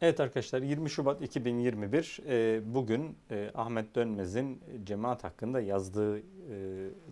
Evet 0.00 0.20
arkadaşlar 0.20 0.62
20 0.62 0.90
Şubat 0.90 1.22
2021 1.22 2.20
e, 2.28 2.60
bugün 2.74 3.16
e, 3.30 3.50
Ahmet 3.54 3.94
Dönmez'in 3.94 4.60
cemaat 4.84 5.24
hakkında 5.24 5.60
yazdığı 5.60 6.18
e, 6.18 6.22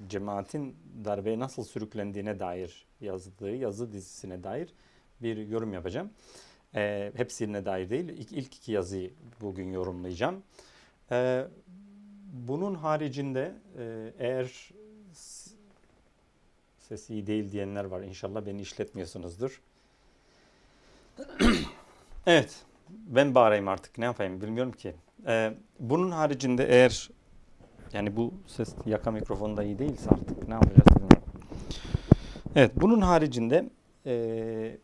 cemaatin 0.09 0.77
darbeye 1.05 1.39
nasıl 1.39 1.65
sürüklendiğine 1.65 2.41
dair 2.41 2.87
yazdığı 3.01 3.57
yazı 3.57 3.93
dizisine 3.93 4.45
dair 4.45 4.75
bir 5.23 5.49
yorum 5.49 5.73
yapacağım. 5.73 6.11
E, 6.75 7.13
hepsine 7.17 7.65
dair 7.65 7.91
değil 7.91 8.09
ilk, 8.09 8.33
ilk 8.33 8.57
iki 8.57 8.73
yazıyı 8.73 9.11
bugün 9.41 9.73
yorumlayacağım. 9.73 10.43
Bunun 12.33 12.75
haricinde 12.75 13.55
eğer 14.19 14.71
ses 16.79 17.11
iyi 17.11 17.27
değil 17.27 17.53
diyenler 17.53 17.85
var 17.85 18.01
inşallah 18.03 18.47
beni 18.47 18.61
işletmiyorsunuzdur. 18.61 19.63
evet 22.27 22.67
ben 22.89 23.35
bağırayım 23.35 23.69
artık 23.69 23.99
ne 23.99 24.05
yapayım 24.05 24.41
bilmiyorum 24.41 24.73
ki. 24.73 24.95
Ee, 25.27 25.53
bunun 25.81 26.11
haricinde 26.11 26.65
eğer 26.65 27.11
yani 27.93 28.17
bu 28.17 28.35
ses 28.47 28.75
yaka 28.87 29.11
mikrofonda 29.11 29.63
iyi 29.63 29.79
değilse 29.79 30.11
artık 30.11 30.49
ne 30.49 30.55
yapacağız 30.55 30.87
bilmiyorum. 30.87 31.23
Evet 32.57 32.73
bunun 32.77 33.01
haricinde 33.01 33.71
e, 34.07 34.79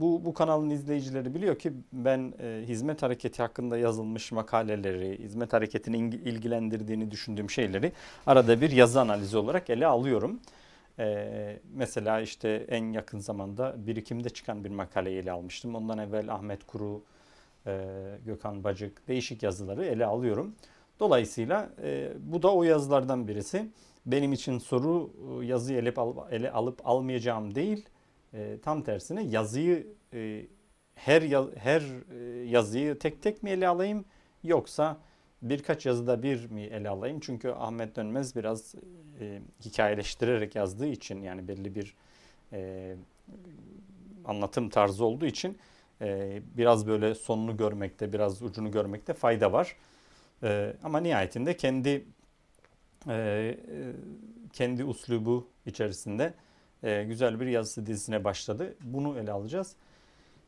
bu, 0.00 0.24
bu 0.24 0.34
kanalın 0.34 0.70
izleyicileri 0.70 1.34
biliyor 1.34 1.58
ki 1.58 1.72
ben 1.92 2.34
e, 2.40 2.64
hizmet 2.66 3.02
hareketi 3.02 3.42
hakkında 3.42 3.78
yazılmış 3.78 4.32
makaleleri, 4.32 5.18
hizmet 5.18 5.52
hareketini 5.52 5.96
ilgilendirdiğini 5.98 7.10
düşündüğüm 7.10 7.50
şeyleri 7.50 7.92
arada 8.26 8.60
bir 8.60 8.70
yazı 8.70 9.00
analizi 9.00 9.36
olarak 9.36 9.70
ele 9.70 9.86
alıyorum. 9.86 10.40
Ee, 10.98 11.58
mesela 11.74 12.20
işte 12.20 12.66
en 12.68 12.92
yakın 12.92 13.18
zamanda 13.18 13.74
birikimde 13.86 14.30
çıkan 14.30 14.64
bir 14.64 14.70
makaleyi 14.70 15.18
ele 15.18 15.32
almıştım. 15.32 15.74
Ondan 15.74 15.98
evvel 15.98 16.34
Ahmet 16.34 16.66
Kuru, 16.66 17.02
e, 17.66 17.84
Gökhan 18.26 18.64
Bacık 18.64 19.08
değişik 19.08 19.42
yazıları 19.42 19.84
ele 19.84 20.06
alıyorum. 20.06 20.54
Dolayısıyla 21.00 21.70
e, 21.82 22.12
bu 22.18 22.42
da 22.42 22.54
o 22.54 22.62
yazılardan 22.62 23.28
birisi. 23.28 23.68
Benim 24.06 24.32
için 24.32 24.58
soru 24.58 25.10
e, 25.42 25.46
yazıyı 25.46 25.78
ele, 25.78 25.94
ele 26.30 26.50
alıp 26.50 26.86
almayacağım 26.86 27.54
değil. 27.54 27.88
E, 28.34 28.58
tam 28.62 28.82
tersine 28.82 29.22
yazıyı 29.22 29.86
e, 30.12 30.46
her 30.94 31.22
her 31.56 31.82
e, 32.14 32.48
yazıyı 32.48 32.98
tek 32.98 33.22
tek 33.22 33.42
mi 33.42 33.50
ele 33.50 33.68
alayım 33.68 34.04
yoksa 34.42 35.00
birkaç 35.42 35.86
yazıda 35.86 36.22
bir 36.22 36.50
mi 36.50 36.62
ele 36.62 36.88
alayım? 36.88 37.20
Çünkü 37.20 37.50
Ahmet 37.50 37.96
Dönmez 37.96 38.36
biraz 38.36 38.74
e, 39.20 39.40
hikayeleştirerek 39.64 40.54
yazdığı 40.54 40.86
için 40.86 41.22
yani 41.22 41.48
belli 41.48 41.74
bir 41.74 41.94
e, 42.52 42.94
anlatım 44.24 44.68
tarzı 44.68 45.04
olduğu 45.04 45.26
için 45.26 45.58
e, 46.02 46.42
biraz 46.56 46.86
böyle 46.86 47.14
sonunu 47.14 47.56
görmekte, 47.56 48.12
biraz 48.12 48.42
ucunu 48.42 48.70
görmekte 48.70 49.14
fayda 49.14 49.52
var. 49.52 49.76
E, 50.42 50.76
ama 50.84 51.00
nihayetinde 51.00 51.56
kendi 51.56 52.04
e, 53.08 53.58
kendi 54.52 54.84
uslubu 54.84 55.48
içerisinde 55.66 56.34
e, 56.82 57.04
güzel 57.04 57.40
bir 57.40 57.46
yazısı 57.46 57.86
dizisine 57.86 58.24
başladı. 58.24 58.74
Bunu 58.80 59.18
ele 59.18 59.32
alacağız. 59.32 59.76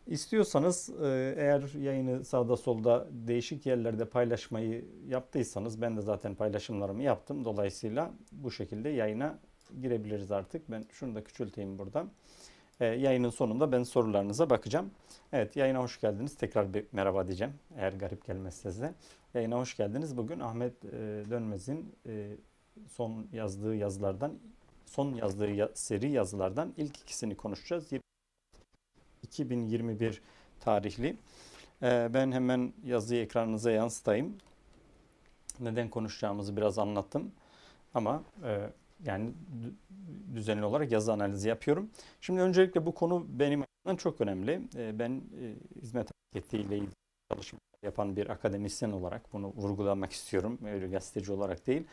İstiyorsanız 0.07 0.91
e, 1.03 1.35
eğer 1.39 1.83
yayını 1.83 2.25
sağda 2.25 2.57
solda 2.57 3.07
değişik 3.11 3.67
yerlerde 3.67 4.05
paylaşmayı 4.05 4.85
yaptıysanız 5.09 5.83
ben 5.83 5.97
de 5.97 6.01
zaten 6.01 6.35
paylaşımlarımı 6.35 7.03
yaptım. 7.03 7.45
Dolayısıyla 7.45 8.11
bu 8.33 8.51
şekilde 8.51 8.89
yayına 8.89 9.39
girebiliriz 9.83 10.33
artık. 10.33 10.71
Ben 10.71 10.85
şunu 10.93 11.15
da 11.15 11.25
küçülteyim 11.25 11.79
burada. 11.79 12.07
E, 12.81 12.85
yayının 12.87 13.31
sonunda 13.31 13.73
ben 13.73 13.83
sorularınıza 13.83 14.51
bakacağım. 14.51 14.91
Evet 15.33 15.57
yayına 15.57 15.83
hoş 15.83 16.01
geldiniz. 16.01 16.37
Tekrar 16.37 16.75
bir 16.75 16.87
merhaba 16.93 17.27
diyeceğim. 17.27 17.55
Eğer 17.77 17.93
garip 17.93 18.27
gelmezse 18.27 18.73
size. 18.73 18.95
Yayına 19.35 19.59
hoş 19.59 19.77
geldiniz. 19.77 20.17
Bugün 20.17 20.41
Ahmet 20.41 20.85
e, 20.85 20.91
Dönmez'in 21.31 21.95
e, 22.07 22.37
son 22.89 23.27
yazdığı 23.33 23.77
yazılardan, 23.77 24.39
son 24.87 25.15
yazdığı 25.15 25.51
ya, 25.51 25.71
seri 25.75 26.11
yazılardan 26.11 26.75
ilk 26.77 26.99
ikisini 26.99 27.37
konuşacağız. 27.37 27.89
2021 29.23 30.23
tarihli. 30.61 31.17
E, 31.83 32.11
ben 32.15 32.33
hemen 32.33 32.73
yazıyı 32.85 33.23
ekranınıza 33.23 33.71
yansıtayım. 33.71 34.37
Neden 35.61 35.89
konuşacağımızı 35.89 36.57
biraz 36.57 36.79
anlattım. 36.79 37.33
Ama 37.95 38.23
e, 38.45 38.71
yani 39.05 39.33
düzenli 40.35 40.65
olarak 40.65 40.93
yazı 40.93 41.13
analizi 41.13 41.49
yapıyorum. 41.49 41.91
Şimdi 42.21 42.41
öncelikle 42.41 42.87
bu 42.87 42.95
konu 42.95 43.27
benim 43.29 43.63
açımdan 43.63 43.97
çok 43.97 44.21
önemli. 44.21 44.61
Ee, 44.77 44.99
ben 44.99 45.11
e, 45.11 45.55
hizmet 45.83 46.11
hareketiyle 46.11 46.77
ilgili 46.77 46.93
çalışma 47.33 47.59
yapan 47.83 48.17
bir 48.17 48.31
akademisyen 48.31 48.91
olarak 48.91 49.33
bunu 49.33 49.47
vurgulamak 49.47 50.13
istiyorum. 50.13 50.59
Öyle 50.67 50.89
gazeteci 50.89 51.33
olarak 51.33 51.67
değil. 51.67 51.85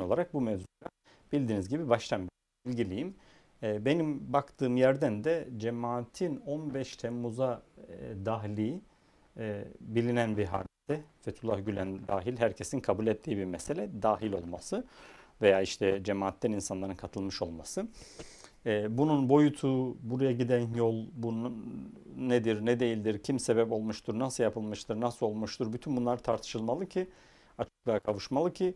olarak 0.00 0.34
bu 0.34 0.40
mevzuda 0.40 0.88
bildiğiniz 1.32 1.68
gibi 1.68 1.88
baştan 1.88 2.28
ilgiliyim. 2.66 3.14
Ee, 3.62 3.84
benim 3.84 4.32
baktığım 4.32 4.76
yerden 4.76 5.24
de 5.24 5.48
cemaatin 5.56 6.36
15 6.36 6.96
Temmuz'a 6.96 7.62
e, 7.88 8.26
dahli 8.26 8.80
e, 9.36 9.64
bilinen 9.80 10.36
bir 10.36 10.44
hadise. 10.44 11.04
Fethullah 11.22 11.66
Gülen 11.66 12.08
dahil 12.08 12.36
herkesin 12.36 12.80
kabul 12.80 13.06
ettiği 13.06 13.36
bir 13.36 13.44
mesele 13.44 14.02
dahil 14.02 14.32
olması 14.32 14.84
veya 15.42 15.62
işte 15.62 16.00
cemaatten 16.04 16.52
insanların 16.52 16.94
katılmış 16.94 17.42
olması. 17.42 17.88
Ee, 18.66 18.98
bunun 18.98 19.28
boyutu, 19.28 19.96
buraya 20.02 20.32
giden 20.32 20.74
yol, 20.74 21.06
bunun 21.12 21.66
nedir, 22.16 22.66
ne 22.66 22.80
değildir, 22.80 23.18
kim 23.22 23.38
sebep 23.38 23.72
olmuştur, 23.72 24.18
nasıl 24.18 24.44
yapılmıştır, 24.44 25.00
nasıl 25.00 25.26
olmuştur, 25.26 25.72
bütün 25.72 25.96
bunlar 25.96 26.16
tartışılmalı 26.22 26.86
ki, 26.86 27.08
açıklığa 27.58 27.98
kavuşmalı 27.98 28.52
ki 28.52 28.74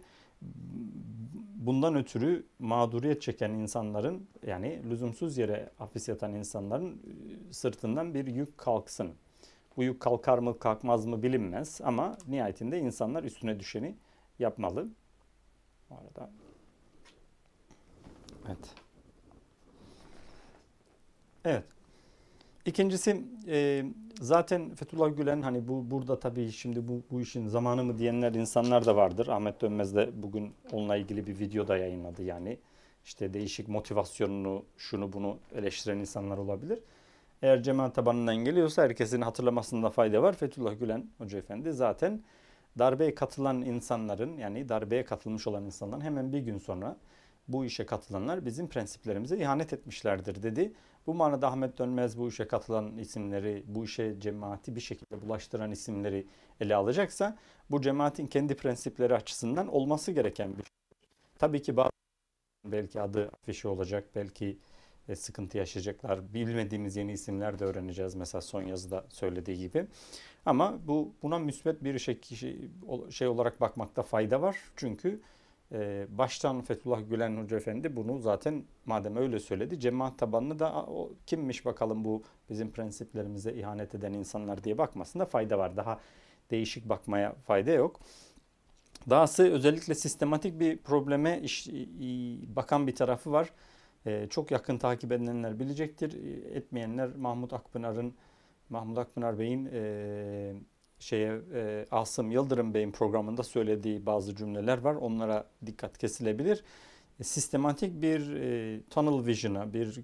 bundan 1.54 1.94
ötürü 1.94 2.46
mağduriyet 2.58 3.22
çeken 3.22 3.50
insanların 3.50 4.28
yani 4.46 4.82
lüzumsuz 4.90 5.38
yere 5.38 5.70
hapis 5.78 6.08
yatan 6.08 6.34
insanların 6.34 6.92
e, 6.92 7.52
sırtından 7.52 8.14
bir 8.14 8.26
yük 8.26 8.58
kalksın. 8.58 9.14
Bu 9.76 9.82
yük 9.82 10.00
kalkar 10.00 10.38
mı 10.38 10.58
kalkmaz 10.58 11.06
mı 11.06 11.22
bilinmez 11.22 11.80
ama 11.84 12.18
nihayetinde 12.28 12.78
insanlar 12.78 13.24
üstüne 13.24 13.60
düşeni 13.60 13.94
yapmalı. 14.38 14.88
Bu 15.90 15.94
arada 15.94 16.30
Evet. 18.48 18.74
Evet. 21.44 21.64
İkincisi 22.66 23.24
e, 23.48 23.84
zaten 24.20 24.74
Fethullah 24.74 25.16
Gülen 25.16 25.42
hani 25.42 25.68
bu 25.68 25.90
burada 25.90 26.20
tabii 26.20 26.52
şimdi 26.52 26.88
bu, 26.88 27.02
bu 27.10 27.20
işin 27.20 27.46
zamanı 27.48 27.84
mı 27.84 27.98
diyenler 27.98 28.32
insanlar 28.34 28.86
da 28.86 28.96
vardır. 28.96 29.28
Ahmet 29.28 29.60
Dönmez 29.60 29.94
de 29.96 30.10
bugün 30.22 30.54
onunla 30.72 30.96
ilgili 30.96 31.26
bir 31.26 31.38
video 31.38 31.68
da 31.68 31.76
yayınladı 31.76 32.22
yani. 32.22 32.58
işte 33.04 33.34
değişik 33.34 33.68
motivasyonunu 33.68 34.64
şunu 34.76 35.12
bunu 35.12 35.38
eleştiren 35.54 35.98
insanlar 35.98 36.38
olabilir. 36.38 36.78
Eğer 37.42 37.62
cemaat 37.62 37.94
tabanından 37.94 38.36
geliyorsa 38.36 38.82
herkesin 38.82 39.20
hatırlamasında 39.20 39.90
fayda 39.90 40.22
var. 40.22 40.32
Fethullah 40.32 40.80
Gülen 40.80 41.10
Hoca 41.18 41.38
Efendi 41.38 41.72
zaten 41.72 42.22
darbeye 42.78 43.14
katılan 43.14 43.62
insanların 43.62 44.36
yani 44.36 44.68
darbeye 44.68 45.04
katılmış 45.04 45.46
olan 45.46 45.64
insanların 45.64 46.00
hemen 46.00 46.32
bir 46.32 46.38
gün 46.38 46.58
sonra 46.58 46.96
bu 47.48 47.64
işe 47.64 47.86
katılanlar 47.86 48.46
bizim 48.46 48.68
prensiplerimize 48.68 49.38
ihanet 49.38 49.72
etmişlerdir 49.72 50.42
dedi. 50.42 50.72
Bu 51.06 51.14
manada 51.14 51.48
Ahmet 51.48 51.78
Dönmez 51.78 52.18
bu 52.18 52.28
işe 52.28 52.48
katılan 52.48 52.96
isimleri, 52.96 53.64
bu 53.66 53.84
işe 53.84 54.20
cemaati 54.20 54.76
bir 54.76 54.80
şekilde 54.80 55.22
bulaştıran 55.22 55.70
isimleri 55.70 56.26
ele 56.60 56.76
alacaksa 56.76 57.36
bu 57.70 57.82
cemaatin 57.82 58.26
kendi 58.26 58.56
prensipleri 58.56 59.14
açısından 59.14 59.68
olması 59.68 60.12
gereken 60.12 60.50
bir 60.50 60.62
şey. 60.62 60.98
Tabii 61.38 61.62
ki 61.62 61.76
bazı 61.76 61.90
belki 62.64 63.00
adı 63.00 63.28
afişi 63.28 63.68
olacak, 63.68 64.04
belki 64.14 64.58
e, 65.08 65.16
sıkıntı 65.16 65.58
yaşayacaklar. 65.58 66.34
Bilmediğimiz 66.34 66.96
yeni 66.96 67.12
isimler 67.12 67.58
de 67.58 67.64
öğreneceğiz 67.64 68.14
mesela 68.14 68.40
son 68.42 68.62
yazıda 68.62 69.06
söylediği 69.08 69.58
gibi. 69.58 69.86
Ama 70.46 70.78
bu 70.86 71.12
buna 71.22 71.38
müsbet 71.38 71.84
bir 71.84 71.98
şey, 71.98 72.20
şey 73.10 73.28
olarak 73.28 73.60
bakmakta 73.60 74.02
fayda 74.02 74.42
var. 74.42 74.56
Çünkü 74.76 75.20
ee, 75.72 76.06
baştan 76.10 76.62
Fethullah 76.62 77.10
Gülen 77.10 77.42
Hoca 77.42 77.56
Efendi 77.56 77.96
bunu 77.96 78.18
zaten 78.18 78.64
madem 78.86 79.16
öyle 79.16 79.40
söyledi 79.40 79.80
cemaat 79.80 80.18
tabanını 80.18 80.58
da 80.58 80.72
o 80.86 81.12
kimmiş 81.26 81.64
bakalım 81.64 82.04
bu 82.04 82.22
bizim 82.50 82.70
prensiplerimize 82.70 83.52
ihanet 83.52 83.94
eden 83.94 84.12
insanlar 84.12 84.64
diye 84.64 84.78
bakmasında 84.78 85.24
fayda 85.26 85.58
var. 85.58 85.76
Daha 85.76 86.00
değişik 86.50 86.88
bakmaya 86.88 87.34
fayda 87.46 87.70
yok. 87.70 88.00
Dahası 89.10 89.52
özellikle 89.52 89.94
sistematik 89.94 90.60
bir 90.60 90.78
probleme 90.78 91.40
iş, 91.40 91.68
bakan 92.56 92.86
bir 92.86 92.94
tarafı 92.94 93.32
var. 93.32 93.50
Ee, 94.06 94.26
çok 94.30 94.50
yakın 94.50 94.78
takip 94.78 95.12
edenler 95.12 95.58
bilecektir. 95.58 96.12
Etmeyenler 96.54 97.16
Mahmut 97.16 97.52
Akpınar'ın 97.52 98.14
Mahmut 98.68 98.98
Akpınar 98.98 99.38
Bey'in 99.38 99.68
e, 99.72 100.54
şeye 100.98 101.40
e, 101.54 101.86
Asım 101.90 102.30
Yıldırım 102.30 102.74
Bey'in 102.74 102.92
programında 102.92 103.42
söylediği 103.42 104.06
bazı 104.06 104.36
cümleler 104.36 104.78
var. 104.78 104.94
Onlara 104.94 105.44
dikkat 105.66 105.98
kesilebilir. 105.98 106.64
sistematik 107.22 108.02
bir 108.02 108.34
e, 108.34 108.80
tunnel 108.90 109.26
vision'a, 109.26 109.72
bir 109.72 110.00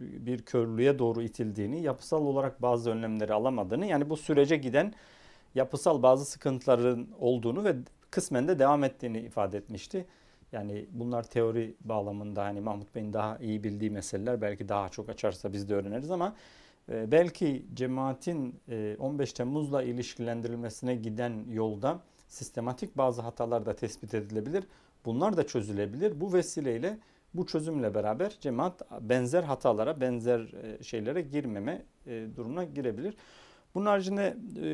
bir 0.00 0.42
körlüğe 0.42 0.98
doğru 0.98 1.22
itildiğini, 1.22 1.82
yapısal 1.82 2.22
olarak 2.26 2.62
bazı 2.62 2.90
önlemleri 2.90 3.32
alamadığını, 3.32 3.86
yani 3.86 4.10
bu 4.10 4.16
sürece 4.16 4.56
giden 4.56 4.94
yapısal 5.54 6.02
bazı 6.02 6.24
sıkıntıların 6.24 7.08
olduğunu 7.18 7.64
ve 7.64 7.76
kısmen 8.10 8.48
de 8.48 8.58
devam 8.58 8.84
ettiğini 8.84 9.18
ifade 9.20 9.58
etmişti. 9.58 10.06
Yani 10.52 10.86
bunlar 10.90 11.22
teori 11.22 11.74
bağlamında 11.80 12.44
hani 12.44 12.60
Mahmut 12.60 12.94
Bey'in 12.94 13.12
daha 13.12 13.38
iyi 13.38 13.64
bildiği 13.64 13.90
meseleler 13.90 14.40
belki 14.40 14.68
daha 14.68 14.88
çok 14.88 15.08
açarsa 15.08 15.52
biz 15.52 15.68
de 15.68 15.74
öğreniriz 15.74 16.10
ama 16.10 16.26
e, 16.26 16.34
belki 16.90 17.66
cemaatin 17.74 18.60
e, 18.68 18.96
15 18.98 19.32
Temmuz'la 19.32 19.82
ilişkilendirilmesine 19.82 20.96
giden 20.96 21.44
yolda 21.48 22.00
sistematik 22.28 22.96
bazı 22.96 23.22
hatalar 23.22 23.66
da 23.66 23.76
tespit 23.76 24.14
edilebilir. 24.14 24.64
Bunlar 25.04 25.36
da 25.36 25.46
çözülebilir. 25.46 26.20
Bu 26.20 26.32
vesileyle 26.32 26.98
bu 27.34 27.46
çözümle 27.46 27.94
beraber 27.94 28.36
cemaat 28.40 28.82
benzer 29.00 29.42
hatalara, 29.42 30.00
benzer 30.00 30.40
e, 30.40 30.82
şeylere 30.82 31.22
girmeme 31.22 31.82
e, 32.06 32.26
durumuna 32.36 32.64
girebilir. 32.64 33.14
Bunun 33.74 33.86
haricinde 33.86 34.36
e, 34.56 34.68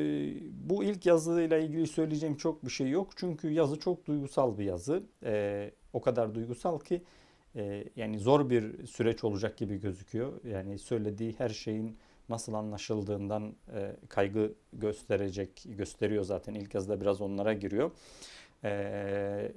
bu 0.69 0.85
ilk 0.85 1.07
yazıyla 1.07 1.59
ilgili 1.59 1.87
söyleyeceğim 1.87 2.37
çok 2.37 2.65
bir 2.65 2.71
şey 2.71 2.91
yok. 2.91 3.11
Çünkü 3.17 3.51
yazı 3.51 3.79
çok 3.79 4.07
duygusal 4.07 4.59
bir 4.59 4.65
yazı. 4.65 5.03
O 5.93 6.01
kadar 6.01 6.35
duygusal 6.35 6.79
ki 6.79 7.03
yani 7.97 8.19
zor 8.19 8.51
bir 8.51 8.87
süreç 8.87 9.25
olacak 9.25 9.57
gibi 9.57 9.81
gözüküyor. 9.81 10.45
Yani 10.45 10.79
söylediği 10.79 11.35
her 11.39 11.49
şeyin 11.49 11.97
nasıl 12.29 12.55
anlaşıldığından 12.55 13.55
kaygı 14.09 14.55
gösterecek, 14.73 15.63
gösteriyor 15.67 16.25
zaten. 16.25 16.55
ilk 16.55 16.75
yazıda 16.75 17.01
biraz 17.01 17.21
onlara 17.21 17.53
giriyor. 17.53 17.91
Ee, 18.65 19.53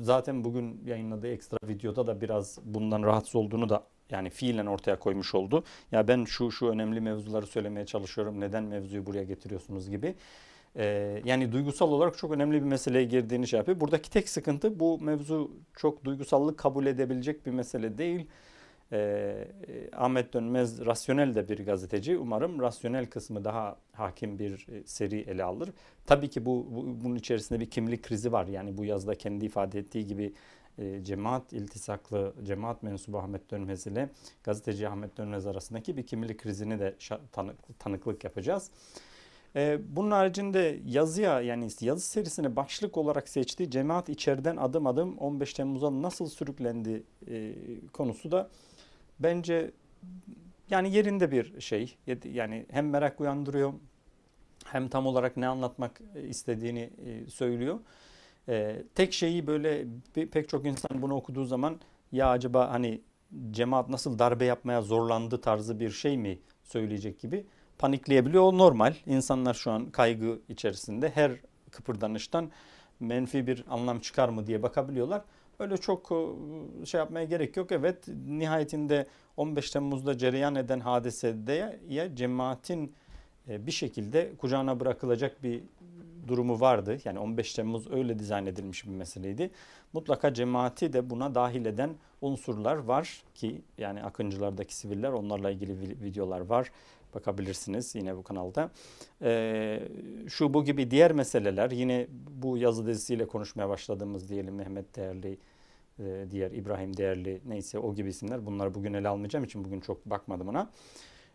zaten 0.00 0.44
bugün 0.44 0.80
yayınladığı 0.86 1.28
ekstra 1.28 1.58
videoda 1.68 2.06
da 2.06 2.20
biraz 2.20 2.58
bundan 2.64 3.02
rahatsız 3.02 3.36
olduğunu 3.36 3.68
da 3.68 3.84
yani 4.10 4.30
fiilen 4.30 4.66
ortaya 4.66 4.98
koymuş 4.98 5.34
oldu. 5.34 5.64
Ya 5.92 6.08
ben 6.08 6.24
şu 6.24 6.50
şu 6.50 6.66
önemli 6.66 7.00
mevzuları 7.00 7.46
söylemeye 7.46 7.86
çalışıyorum. 7.86 8.40
Neden 8.40 8.64
mevzuyu 8.64 9.06
buraya 9.06 9.24
getiriyorsunuz 9.24 9.90
gibi. 9.90 10.14
Ee, 10.76 11.22
yani 11.24 11.52
duygusal 11.52 11.92
olarak 11.92 12.18
çok 12.18 12.32
önemli 12.32 12.54
bir 12.54 12.66
meseleye 12.66 13.04
girdiğini 13.04 13.48
şey 13.48 13.58
yapıyor. 13.58 13.80
Buradaki 13.80 14.10
tek 14.10 14.28
sıkıntı 14.28 14.80
bu 14.80 14.98
mevzu 14.98 15.50
çok 15.76 16.04
duygusallık 16.04 16.58
kabul 16.58 16.86
edebilecek 16.86 17.46
bir 17.46 17.50
mesele 17.50 17.98
değil. 17.98 18.26
Ee, 18.94 19.48
Ahmet 19.92 20.32
Dönmez 20.32 20.86
rasyonel 20.86 21.34
de 21.34 21.48
bir 21.48 21.66
gazeteci. 21.66 22.18
Umarım 22.18 22.60
rasyonel 22.60 23.06
kısmı 23.06 23.44
daha 23.44 23.76
hakim 23.92 24.38
bir 24.38 24.66
e, 24.72 24.86
seri 24.86 25.20
ele 25.20 25.44
alır. 25.44 25.70
Tabii 26.06 26.30
ki 26.30 26.46
bu, 26.46 26.66
bu 26.70 27.04
bunun 27.04 27.14
içerisinde 27.14 27.60
bir 27.60 27.70
kimlik 27.70 28.02
krizi 28.02 28.32
var. 28.32 28.46
Yani 28.46 28.78
bu 28.78 28.84
yazda 28.84 29.14
kendi 29.14 29.44
ifade 29.44 29.78
ettiği 29.78 30.06
gibi 30.06 30.32
e, 30.78 31.04
cemaat 31.04 31.52
iltisaklı 31.52 32.34
cemaat 32.44 32.82
mensubu 32.82 33.18
Ahmet 33.18 33.50
Dönmez 33.50 33.86
ile 33.86 34.10
gazeteci 34.44 34.88
Ahmet 34.88 35.16
Dönmez 35.16 35.46
arasındaki 35.46 35.96
bir 35.96 36.06
kimlik 36.06 36.40
krizini 36.40 36.78
de 36.78 36.94
tanık, 37.32 37.78
tanıklık 37.78 38.24
yapacağız. 38.24 38.70
E, 39.56 39.78
bunun 39.96 40.10
haricinde 40.10 40.80
yazıya 40.86 41.40
yani 41.40 41.68
yazı 41.80 42.06
serisine 42.06 42.56
başlık 42.56 42.96
olarak 42.96 43.28
seçtiği 43.28 43.70
cemaat 43.70 44.08
içeriden 44.08 44.56
adım 44.56 44.86
adım 44.86 45.18
15 45.18 45.54
Temmuz'a 45.54 46.02
nasıl 46.02 46.26
sürüklendi 46.26 47.02
e, 47.28 47.54
konusu 47.92 48.30
da 48.30 48.50
bence 49.20 49.70
yani 50.70 50.94
yerinde 50.94 51.30
bir 51.30 51.60
şey. 51.60 51.96
Yani 52.24 52.66
hem 52.70 52.90
merak 52.90 53.20
uyandırıyor 53.20 53.72
hem 54.64 54.88
tam 54.88 55.06
olarak 55.06 55.36
ne 55.36 55.46
anlatmak 55.48 56.00
istediğini 56.28 56.90
e, 57.06 57.30
söylüyor. 57.30 57.80
Ee, 58.48 58.82
tek 58.94 59.12
şeyi 59.12 59.46
böyle 59.46 59.86
pek 60.14 60.48
çok 60.48 60.66
insan 60.66 61.02
bunu 61.02 61.14
okuduğu 61.14 61.44
zaman 61.44 61.80
ya 62.12 62.28
acaba 62.28 62.70
hani 62.70 63.00
cemaat 63.50 63.88
nasıl 63.88 64.18
darbe 64.18 64.44
yapmaya 64.44 64.82
zorlandı 64.82 65.40
tarzı 65.40 65.80
bir 65.80 65.90
şey 65.90 66.18
mi 66.18 66.38
söyleyecek 66.64 67.20
gibi 67.20 67.46
panikleyebiliyor. 67.78 68.42
O 68.42 68.58
normal. 68.58 68.94
İnsanlar 69.06 69.54
şu 69.54 69.70
an 69.70 69.90
kaygı 69.90 70.38
içerisinde 70.48 71.10
her 71.10 71.32
kıpırdanıştan 71.70 72.50
menfi 73.00 73.46
bir 73.46 73.64
anlam 73.68 74.00
çıkar 74.00 74.28
mı 74.28 74.46
diye 74.46 74.62
bakabiliyorlar. 74.62 75.22
Öyle 75.58 75.76
çok 75.76 76.12
e, 76.12 76.86
şey 76.86 76.98
yapmaya 76.98 77.24
gerek 77.24 77.56
yok. 77.56 77.72
Evet 77.72 78.08
nihayetinde 78.26 79.06
15 79.36 79.70
Temmuz'da 79.70 80.18
cereyan 80.18 80.54
eden 80.54 80.80
hadisede 80.80 81.80
ya 81.88 82.16
cemaatin 82.16 82.92
e, 83.48 83.66
bir 83.66 83.72
şekilde 83.72 84.32
kucağına 84.38 84.80
bırakılacak 84.80 85.42
bir 85.42 85.62
durumu 86.28 86.60
vardı. 86.60 86.98
Yani 87.04 87.18
15 87.18 87.54
Temmuz 87.54 87.90
öyle 87.92 88.18
dizayn 88.18 88.46
edilmiş 88.46 88.86
bir 88.86 88.90
meseleydi. 88.90 89.50
Mutlaka 89.92 90.34
cemaati 90.34 90.92
de 90.92 91.10
buna 91.10 91.34
dahil 91.34 91.66
eden 91.66 91.90
unsurlar 92.20 92.76
var 92.76 93.22
ki 93.34 93.62
yani 93.78 94.02
Akıncılardaki 94.02 94.76
siviller 94.76 95.12
onlarla 95.12 95.50
ilgili 95.50 96.02
videolar 96.02 96.40
var. 96.40 96.70
Bakabilirsiniz 97.14 97.94
yine 97.94 98.16
bu 98.16 98.22
kanalda. 98.22 98.70
Ee, 99.22 99.80
şu 100.28 100.54
bu 100.54 100.64
gibi 100.64 100.90
diğer 100.90 101.12
meseleler 101.12 101.70
yine 101.70 102.06
bu 102.30 102.58
yazı 102.58 102.86
dizisiyle 102.86 103.26
konuşmaya 103.26 103.68
başladığımız 103.68 104.28
diyelim 104.28 104.54
Mehmet 104.54 104.96
Değerli, 104.96 105.38
e, 105.98 106.26
diğer 106.30 106.50
İbrahim 106.50 106.96
Değerli 106.96 107.40
neyse 107.46 107.78
o 107.78 107.94
gibi 107.94 108.08
isimler. 108.08 108.46
Bunları 108.46 108.74
bugün 108.74 108.94
ele 108.94 109.08
almayacağım 109.08 109.44
için 109.44 109.64
bugün 109.64 109.80
çok 109.80 110.06
bakmadım 110.06 110.48
ona. 110.48 110.70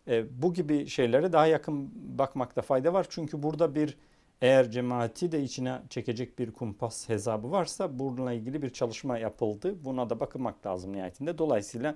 E, 0.08 0.42
bu 0.42 0.54
gibi 0.54 0.86
şeylere 0.86 1.32
daha 1.32 1.46
yakın 1.46 1.90
bakmakta 2.18 2.62
fayda 2.62 2.92
var. 2.92 3.06
Çünkü 3.10 3.42
burada 3.42 3.74
bir 3.74 3.96
eğer 4.42 4.70
cemaati 4.70 5.32
de 5.32 5.42
içine 5.42 5.82
çekecek 5.90 6.38
bir 6.38 6.50
kumpas 6.50 7.08
hesabı 7.08 7.50
varsa 7.50 7.98
bununla 7.98 8.32
ilgili 8.32 8.62
bir 8.62 8.70
çalışma 8.70 9.18
yapıldı. 9.18 9.84
Buna 9.84 10.10
da 10.10 10.20
bakılmak 10.20 10.66
lazım 10.66 10.92
nihayetinde. 10.92 11.38
Dolayısıyla 11.38 11.94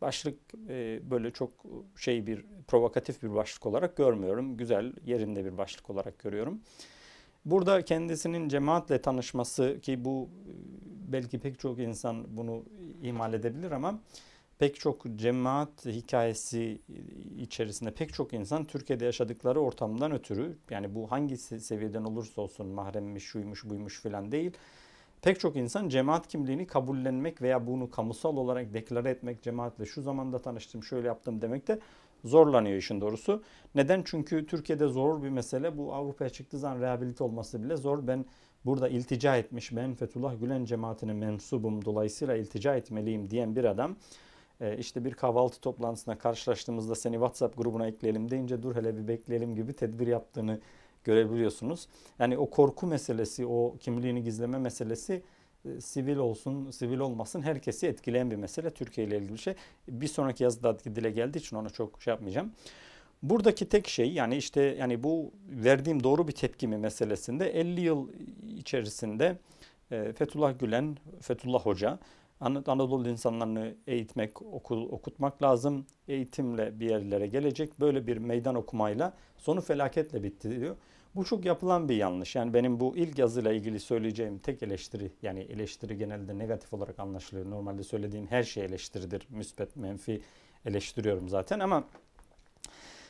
başlık 0.00 0.38
e, 0.68 1.00
böyle 1.10 1.30
çok 1.30 1.50
şey 1.96 2.26
bir 2.26 2.44
provokatif 2.68 3.22
bir 3.22 3.34
başlık 3.34 3.66
olarak 3.66 3.96
görmüyorum. 3.96 4.56
Güzel 4.56 4.92
yerinde 5.04 5.44
bir 5.44 5.58
başlık 5.58 5.90
olarak 5.90 6.18
görüyorum. 6.18 6.60
Burada 7.44 7.84
kendisinin 7.84 8.48
cemaatle 8.48 9.02
tanışması 9.02 9.78
ki 9.82 10.04
bu 10.04 10.28
e, 10.48 10.52
belki 11.12 11.38
pek 11.38 11.58
çok 11.58 11.78
insan 11.78 12.36
bunu 12.36 12.64
ihmal 13.02 13.34
edebilir 13.34 13.70
ama 13.70 14.00
pek 14.58 14.80
çok 14.80 15.04
cemaat 15.16 15.86
hikayesi 15.86 16.78
içerisinde 17.38 17.90
pek 17.90 18.14
çok 18.14 18.32
insan 18.32 18.64
Türkiye'de 18.64 19.04
yaşadıkları 19.04 19.60
ortamdan 19.60 20.12
ötürü 20.12 20.56
yani 20.70 20.94
bu 20.94 21.10
hangi 21.10 21.36
seviyeden 21.38 22.04
olursa 22.04 22.42
olsun 22.42 22.66
mahremmiş, 22.66 23.24
şuymuş, 23.24 23.64
buymuş 23.64 24.00
filan 24.00 24.32
değil. 24.32 24.52
Pek 25.22 25.40
çok 25.40 25.56
insan 25.56 25.88
cemaat 25.88 26.28
kimliğini 26.28 26.66
kabullenmek 26.66 27.42
veya 27.42 27.66
bunu 27.66 27.90
kamusal 27.90 28.36
olarak 28.36 28.74
deklare 28.74 29.10
etmek 29.10 29.42
cemaatle 29.42 29.86
şu 29.86 30.02
zamanda 30.02 30.38
tanıştım, 30.38 30.82
şöyle 30.82 31.06
yaptım 31.06 31.42
demek 31.42 31.68
de 31.68 31.78
zorlanıyor 32.24 32.76
işin 32.76 33.00
doğrusu. 33.00 33.42
Neden? 33.74 34.02
Çünkü 34.04 34.46
Türkiye'de 34.46 34.88
zor 34.88 35.22
bir 35.22 35.28
mesele. 35.28 35.78
Bu 35.78 35.94
Avrupa'ya 35.94 36.30
çıktığı 36.30 36.58
zaman 36.58 36.80
rehabilite 36.80 37.24
olması 37.24 37.64
bile 37.64 37.76
zor. 37.76 38.06
Ben 38.06 38.24
burada 38.64 38.88
iltica 38.88 39.36
etmiş, 39.36 39.76
ben 39.76 39.94
Fethullah 39.94 40.40
Gülen 40.40 40.64
cemaatinin 40.64 41.16
mensubum 41.16 41.84
dolayısıyla 41.84 42.36
iltica 42.36 42.76
etmeliyim 42.76 43.30
diyen 43.30 43.56
bir 43.56 43.64
adam 43.64 43.96
e, 44.60 44.78
işte 44.78 45.04
bir 45.04 45.14
kahvaltı 45.14 45.60
toplantısına 45.60 46.18
karşılaştığımızda 46.18 46.94
seni 46.94 47.14
WhatsApp 47.14 47.56
grubuna 47.56 47.86
ekleyelim 47.86 48.30
deyince 48.30 48.62
dur 48.62 48.76
hele 48.76 48.96
bir 48.96 49.08
bekleyelim 49.08 49.54
gibi 49.54 49.72
tedbir 49.72 50.06
yaptığını 50.06 50.60
görebiliyorsunuz. 51.06 51.88
Yani 52.18 52.38
o 52.38 52.50
korku 52.50 52.86
meselesi, 52.86 53.46
o 53.46 53.76
kimliğini 53.80 54.22
gizleme 54.22 54.58
meselesi 54.58 55.22
e, 55.64 55.80
sivil 55.80 56.16
olsun, 56.16 56.70
sivil 56.70 56.98
olmasın 56.98 57.42
herkesi 57.42 57.86
etkileyen 57.86 58.30
bir 58.30 58.36
mesele. 58.36 58.70
Türkiye 58.70 59.06
ile 59.06 59.18
ilgili 59.18 59.38
şey. 59.38 59.54
Bir 59.88 60.08
sonraki 60.08 60.42
yazıda 60.42 60.78
dile 60.78 61.10
geldiği 61.10 61.38
için 61.38 61.56
ona 61.56 61.70
çok 61.70 62.02
şey 62.02 62.10
yapmayacağım. 62.10 62.52
Buradaki 63.22 63.68
tek 63.68 63.88
şey 63.88 64.12
yani 64.12 64.36
işte 64.36 64.62
yani 64.62 65.02
bu 65.02 65.32
verdiğim 65.48 66.02
doğru 66.02 66.28
bir 66.28 66.32
tepki 66.32 66.68
mi 66.68 66.78
meselesinde 66.78 67.60
50 67.60 67.80
yıl 67.80 68.08
içerisinde 68.56 69.38
e, 69.90 70.12
Fethullah 70.12 70.58
Gülen, 70.58 70.96
Fethullah 71.20 71.66
Hoca 71.66 71.98
Anadolu 72.40 73.08
insanlarını 73.08 73.74
eğitmek, 73.86 74.42
okul 74.42 74.90
okutmak 74.90 75.42
lazım. 75.42 75.86
Eğitimle 76.08 76.80
bir 76.80 76.90
yerlere 76.90 77.26
gelecek. 77.26 77.80
Böyle 77.80 78.06
bir 78.06 78.16
meydan 78.16 78.54
okumayla 78.54 79.14
sonu 79.38 79.60
felaketle 79.60 80.22
bitti 80.22 80.60
diyor. 80.60 80.76
Bu 81.16 81.24
çok 81.24 81.44
yapılan 81.44 81.88
bir 81.88 81.96
yanlış. 81.96 82.36
Yani 82.36 82.54
benim 82.54 82.80
bu 82.80 82.96
ilk 82.96 83.18
yazıyla 83.18 83.52
ilgili 83.52 83.80
söyleyeceğim 83.80 84.38
tek 84.38 84.62
eleştiri, 84.62 85.12
yani 85.22 85.40
eleştiri 85.40 85.98
genelde 85.98 86.38
negatif 86.38 86.74
olarak 86.74 86.98
anlaşılıyor. 86.98 87.50
Normalde 87.50 87.82
söylediğim 87.82 88.26
her 88.26 88.42
şey 88.42 88.64
eleştiridir. 88.64 89.26
Müspet, 89.30 89.76
menfi 89.76 90.22
eleştiriyorum 90.64 91.28
zaten 91.28 91.60
ama 91.60 91.84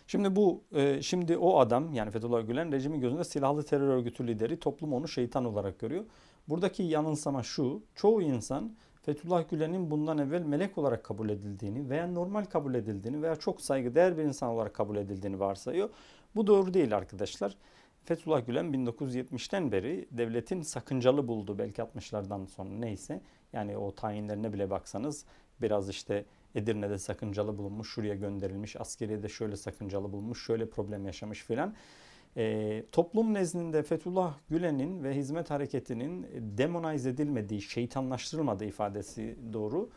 Şimdi 0.09 0.37
bu 0.37 0.63
e, 0.73 1.03
şimdi 1.03 1.37
o 1.37 1.59
adam 1.59 1.95
yani 1.95 2.11
Fethullah 2.11 2.47
Gülen 2.47 2.73
rejimin 2.73 3.01
gözünde 3.01 3.25
silahlı 3.25 3.63
terör 3.63 3.89
örgütü 3.89 4.27
lideri 4.27 4.61
toplum 4.61 4.93
onu 4.93 5.09
şeytan 5.09 5.45
olarak 5.45 5.79
görüyor. 5.79 6.05
Buradaki 6.49 6.83
yanılsama 6.83 7.43
şu. 7.43 7.83
Çoğu 7.95 8.23
insan 8.23 8.77
Fethullah 9.03 9.51
Gülen'in 9.51 9.91
bundan 9.91 10.19
evvel 10.19 10.43
melek 10.43 10.79
olarak 10.79 11.05
kabul 11.05 11.29
edildiğini 11.29 11.91
veya 11.91 12.07
normal 12.07 12.45
kabul 12.45 12.75
edildiğini 12.75 13.23
veya 13.23 13.37
çok 13.37 13.61
saygıdeğer 13.61 14.19
bir 14.19 14.23
insan 14.23 14.49
olarak 14.49 14.75
kabul 14.75 14.97
edildiğini 14.97 15.41
varsayıyor. 15.41 15.89
Bu 16.37 16.47
doğru 16.47 16.75
değil 16.75 16.97
arkadaşlar. 16.97 17.57
Fethullah 18.07 18.47
Gülen 18.47 18.67
1970'ten 18.67 19.73
beri 19.73 20.09
devletin 20.11 20.63
sakıncalı 20.63 21.29
buldu 21.29 21.59
belki 21.59 21.83
60'lardan 21.83 22.47
sonra 22.47 22.71
neyse. 22.71 23.21
Yani 23.53 23.77
o 23.77 23.95
tayinlerine 23.95 24.53
bile 24.53 24.71
baksanız 24.71 25.25
biraz 25.63 25.89
işte 25.89 26.25
Edirne'de 26.55 26.99
sakıncalı 26.99 27.59
bulunmuş, 27.59 27.91
şuraya 27.91 28.15
gönderilmiş, 28.15 28.81
askeriyede 28.81 29.29
şöyle 29.29 29.57
sakıncalı 29.57 30.13
bulunmuş, 30.13 30.47
şöyle 30.47 30.71
problem 30.71 31.07
yaşamış 31.07 31.45
filan. 31.45 31.75
E, 32.37 32.85
toplum 32.93 33.35
nezdinde 33.35 33.83
Fethullah 33.83 34.39
Gülen'in 34.49 35.05
ve 35.05 35.15
hizmet 35.15 35.51
hareketinin 35.51 36.27
demonize 36.59 37.11
edilmediği, 37.11 37.63
şeytanlaştırılmadığı 37.63 38.65
ifadesi 38.65 39.37
doğru. 39.53 39.91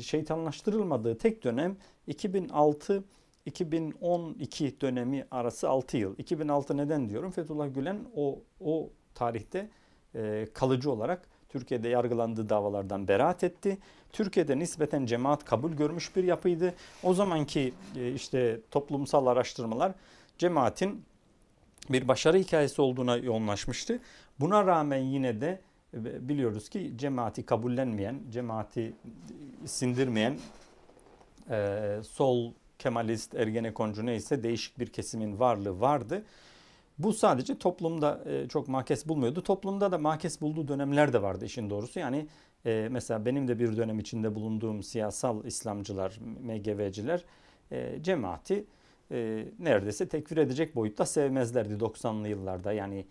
Şeytanlaştırılmadığı 0.00 1.18
tek 1.18 1.44
dönem 1.44 1.76
2006 2.06 3.04
2012 3.46 4.80
dönemi 4.80 5.26
arası 5.30 5.68
6 5.68 5.96
yıl. 5.96 6.14
2006 6.18 6.76
neden 6.76 7.08
diyorum? 7.08 7.30
Fethullah 7.30 7.74
Gülen 7.74 7.98
o 8.16 8.38
o 8.60 8.90
tarihte 9.14 9.68
e, 10.14 10.46
kalıcı 10.54 10.90
olarak 10.90 11.28
Türkiye'de 11.48 11.88
yargılandığı 11.88 12.48
davalardan 12.48 13.08
beraat 13.08 13.44
etti. 13.44 13.78
Türkiye'de 14.12 14.58
nispeten 14.58 15.06
cemaat 15.06 15.44
kabul 15.44 15.72
görmüş 15.72 16.16
bir 16.16 16.24
yapıydı. 16.24 16.74
O 17.02 17.14
zamanki 17.14 17.74
e, 17.96 18.12
işte 18.12 18.60
toplumsal 18.70 19.26
araştırmalar 19.26 19.92
cemaatin 20.38 21.04
bir 21.90 22.08
başarı 22.08 22.38
hikayesi 22.38 22.82
olduğuna 22.82 23.16
yoğunlaşmıştı. 23.16 23.98
Buna 24.40 24.66
rağmen 24.66 24.98
yine 24.98 25.40
de 25.40 25.60
e, 25.94 26.28
biliyoruz 26.28 26.68
ki 26.68 26.92
cemaati 26.96 27.46
kabullenmeyen, 27.46 28.20
cemaati 28.30 28.92
sindirmeyen 29.66 30.38
e, 31.50 32.00
sol 32.02 32.52
Kemalist, 32.80 33.34
Ergenekoncu 33.34 34.06
neyse 34.06 34.42
değişik 34.42 34.78
bir 34.78 34.86
kesimin 34.86 35.38
varlığı 35.38 35.80
vardı. 35.80 36.24
Bu 36.98 37.12
sadece 37.12 37.58
toplumda 37.58 38.20
e, 38.26 38.48
çok 38.48 38.68
makes 38.68 39.08
bulmuyordu. 39.08 39.42
Toplumda 39.42 39.92
da 39.92 39.98
makes 39.98 40.40
bulduğu 40.40 40.68
dönemler 40.68 41.12
de 41.12 41.22
vardı 41.22 41.44
işin 41.44 41.70
doğrusu. 41.70 41.98
Yani 41.98 42.26
e, 42.66 42.88
mesela 42.90 43.24
benim 43.24 43.48
de 43.48 43.58
bir 43.58 43.76
dönem 43.76 43.98
içinde 43.98 44.34
bulunduğum 44.34 44.82
siyasal 44.82 45.44
İslamcılar, 45.44 46.18
MGV'ciler 46.40 47.24
e, 47.72 47.98
cemaati 48.02 48.64
neredeyse 49.58 50.08
tekfir 50.08 50.36
edecek 50.36 50.76
boyutta 50.76 51.06
sevmezlerdi 51.06 51.72
90'lı 51.74 52.28
yıllarda. 52.28 52.72
Yani 52.72 53.06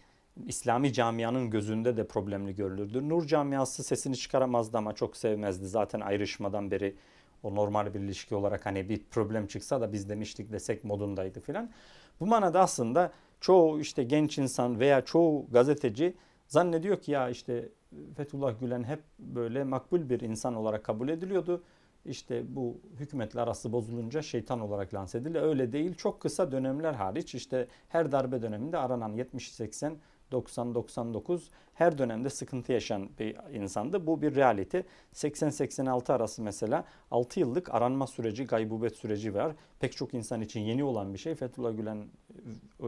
İslami 0.48 0.94
camianın 0.94 1.50
gözünde 1.50 1.98
de 1.98 2.08
problemli 2.08 2.56
görülürdü. 2.56 3.10
Nur 3.10 3.28
camiası 3.28 3.84
sesini 3.84 4.18
çıkaramazdı 4.18 4.78
ama 4.78 4.96
çok 4.96 5.18
sevmezdi. 5.18 5.68
Zaten 5.68 6.00
ayrışmadan 6.00 6.72
beri 6.72 6.96
o 7.44 7.56
normal 7.56 7.94
bir 7.94 8.00
ilişki 8.00 8.36
olarak 8.36 8.66
hani 8.66 8.90
bir 8.90 9.04
problem 9.12 9.48
çıksa 9.48 9.82
da 9.82 9.94
biz 9.94 10.10
demiştik 10.10 10.52
desek 10.52 10.84
modundaydı 10.84 11.40
filan. 11.40 11.70
Bu 12.20 12.28
manada 12.28 12.60
aslında 12.60 13.12
çoğu 13.42 13.80
işte 13.80 14.04
genç 14.04 14.38
insan 14.38 14.80
veya 14.80 15.06
çoğu 15.06 15.48
gazeteci 15.52 16.16
zannediyor 16.48 17.02
ki 17.02 17.12
ya 17.12 17.30
işte 17.30 17.70
Fethullah 18.18 18.60
Gülen 18.60 18.84
hep 18.84 19.00
böyle 19.20 19.64
makbul 19.64 20.10
bir 20.10 20.20
insan 20.20 20.56
olarak 20.56 20.84
kabul 20.84 21.10
ediliyordu. 21.10 21.64
İşte 22.06 22.56
bu 22.56 22.82
hükümetle 23.00 23.42
arası 23.42 23.72
bozulunca 23.72 24.22
şeytan 24.22 24.60
olarak 24.60 24.94
lanse 24.94 25.18
edildi. 25.18 25.40
Öyle 25.40 25.72
değil. 25.72 25.96
Çok 25.96 26.22
kısa 26.22 26.52
dönemler 26.52 26.94
hariç 26.94 27.36
işte 27.36 27.68
her 27.90 28.12
darbe 28.12 28.42
döneminde 28.42 28.78
aranan 28.78 29.18
70-80 29.18 29.94
90-99 30.32 31.42
her 31.74 31.98
dönemde 31.98 32.30
sıkıntı 32.30 32.72
yaşayan 32.72 33.10
bir 33.20 33.36
insandı. 33.54 34.08
Bu 34.08 34.22
bir 34.22 34.36
realite. 34.36 34.84
80-86 35.14 36.14
arası 36.14 36.42
mesela 36.42 36.86
6 37.12 37.40
yıllık 37.40 37.74
aranma 37.74 38.08
süreci, 38.08 38.46
gaybubet 38.46 38.96
süreci 38.96 39.34
var. 39.34 39.56
Pek 39.80 39.98
çok 39.98 40.14
insan 40.14 40.42
için 40.42 40.60
yeni 40.60 40.84
olan 40.84 41.14
bir 41.14 41.20
şey. 41.20 41.36
Fethullah 41.36 41.78
Gülen 41.78 42.06
e, 42.84 42.86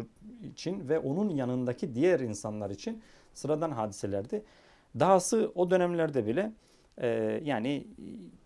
için 0.47 0.89
ve 0.89 0.99
onun 0.99 1.29
yanındaki 1.29 1.95
diğer 1.95 2.19
insanlar 2.19 2.69
için 2.69 3.01
sıradan 3.33 3.71
hadiselerdi. 3.71 4.43
Dahası 4.99 5.51
o 5.55 5.71
dönemlerde 5.71 6.25
bile 6.25 6.51
e, 6.97 7.07
yani 7.43 7.87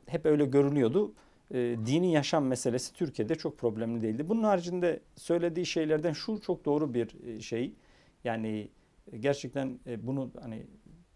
hep 0.05 0.25
öyle 0.25 0.45
görünüyordu. 0.45 1.13
E, 1.51 1.57
dini 1.85 2.11
yaşam 2.11 2.45
meselesi 2.45 2.93
Türkiye'de 2.93 3.35
çok 3.35 3.57
problemli 3.57 4.01
değildi. 4.01 4.29
Bunun 4.29 4.43
haricinde 4.43 4.99
söylediği 5.15 5.65
şeylerden 5.65 6.13
şu 6.13 6.41
çok 6.41 6.65
doğru 6.65 6.93
bir 6.93 7.27
e, 7.27 7.41
şey. 7.41 7.73
Yani 8.23 8.67
gerçekten 9.21 9.79
e, 9.87 10.07
bunu 10.07 10.31
hani 10.41 10.67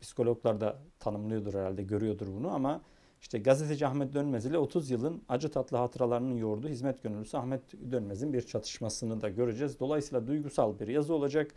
psikologlar 0.02 0.62
da 0.62 0.80
tanımlıyordur 1.00 1.54
herhalde, 1.54 1.84
görüyordur 1.84 2.28
bunu 2.28 2.50
ama 2.50 2.82
işte 3.22 3.40
gazeteci 3.40 3.88
Ahmet 3.88 4.14
Dönmez 4.14 4.46
ile 4.46 4.58
30 4.58 4.90
yılın 4.90 5.22
acı 5.30 5.52
tatlı 5.52 5.78
hatıralarının 5.78 6.36
yoğurduğu 6.36 6.68
hizmet 6.68 7.04
gönüllüsü 7.04 7.38
Ahmet 7.38 7.62
Dönmez'in 7.92 8.34
bir 8.34 8.42
çatışmasını 8.42 9.22
da 9.22 9.30
göreceğiz. 9.30 9.80
Dolayısıyla 9.80 10.28
duygusal 10.28 10.80
bir 10.80 10.88
yazı 10.88 11.14
olacak. 11.14 11.52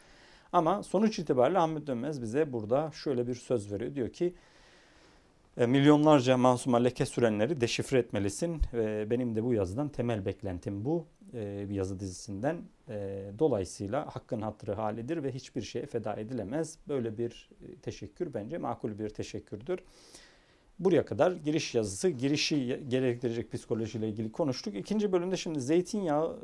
Ama 0.53 0.83
sonuç 0.83 1.19
itibariyle 1.19 1.59
Ahmet 1.59 1.87
Dönmez 1.87 2.23
bize 2.23 2.53
burada 2.53 2.91
şöyle 2.91 3.27
bir 3.27 3.35
söz 3.35 3.73
veriyor. 3.73 3.95
Diyor 3.95 4.09
ki 4.09 4.35
milyonlarca 5.57 6.37
masuma 6.37 6.79
leke 6.79 7.07
sürenleri 7.07 7.61
deşifre 7.61 7.99
etmelisin. 7.99 8.61
Benim 9.11 9.37
de 9.37 9.45
bu 9.45 9.55
yazıdan 9.55 9.89
temel 9.89 10.25
beklentim 10.27 10.85
bu. 10.85 11.07
E, 11.35 11.69
bir 11.69 11.75
yazı 11.75 12.01
dizisinden. 12.01 12.57
E, 12.89 13.25
dolayısıyla 13.39 14.07
hakkın 14.07 14.41
hatırı 14.41 14.73
halidir 14.73 15.23
ve 15.23 15.33
hiçbir 15.33 15.63
şeye 15.63 15.87
feda 15.87 16.15
edilemez. 16.15 16.79
Böyle 16.89 17.19
bir 17.19 17.51
teşekkür 17.83 18.35
bence 18.35 18.59
makul 18.59 18.99
bir 18.99 19.09
teşekkürdür. 19.09 19.81
Buraya 20.79 21.05
kadar 21.05 21.33
giriş 21.33 21.75
yazısı, 21.75 22.09
girişi 22.09 22.85
gerektirecek 22.89 23.53
psikolojiyle 23.53 24.09
ilgili 24.09 24.33
konuştuk. 24.33 24.77
İkinci 24.77 25.13
bölümde 25.13 25.37
şimdi 25.37 25.61
zeytinyağı, 25.61 26.39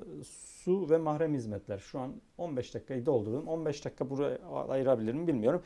su 0.64 0.90
ve 0.90 0.98
mahrem 0.98 1.34
hizmetler. 1.34 1.78
Şu 1.78 1.98
an 1.98 2.12
15 2.38 2.74
dakikayı 2.74 3.06
doldurdum. 3.06 3.48
15 3.48 3.84
dakika 3.84 4.10
buraya 4.10 4.38
ayırabilirim 4.68 5.26
bilmiyorum. 5.26 5.62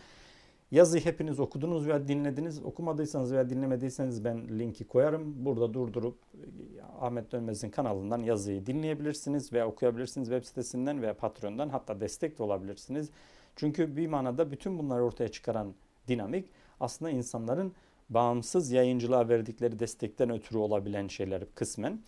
Yazıyı 0.72 1.04
hepiniz 1.04 1.40
okudunuz 1.40 1.86
veya 1.86 2.08
dinlediniz. 2.08 2.64
Okumadıysanız 2.64 3.32
veya 3.32 3.50
dinlemediyseniz 3.50 4.24
ben 4.24 4.58
linki 4.58 4.84
koyarım. 4.84 5.44
Burada 5.44 5.74
durdurup 5.74 6.16
e, 6.34 6.82
Ahmet 7.00 7.32
Dönmez'in 7.32 7.70
kanalından 7.70 8.22
yazıyı 8.22 8.66
dinleyebilirsiniz 8.66 9.52
veya 9.52 9.68
okuyabilirsiniz 9.68 10.28
web 10.28 10.44
sitesinden 10.44 11.02
veya 11.02 11.16
Patreon'dan 11.16 11.68
hatta 11.68 12.00
destek 12.00 12.38
de 12.38 12.42
olabilirsiniz. 12.42 13.10
Çünkü 13.56 13.96
bir 13.96 14.06
manada 14.06 14.50
bütün 14.50 14.78
bunları 14.78 15.04
ortaya 15.04 15.28
çıkaran 15.28 15.74
dinamik 16.08 16.48
aslında 16.80 17.10
insanların 17.10 17.72
bağımsız 18.10 18.72
yayıncılığa 18.72 19.28
verdikleri 19.28 19.78
destekten 19.78 20.30
ötürü 20.30 20.58
olabilen 20.58 21.08
şeyler 21.08 21.44
kısmen. 21.54 22.00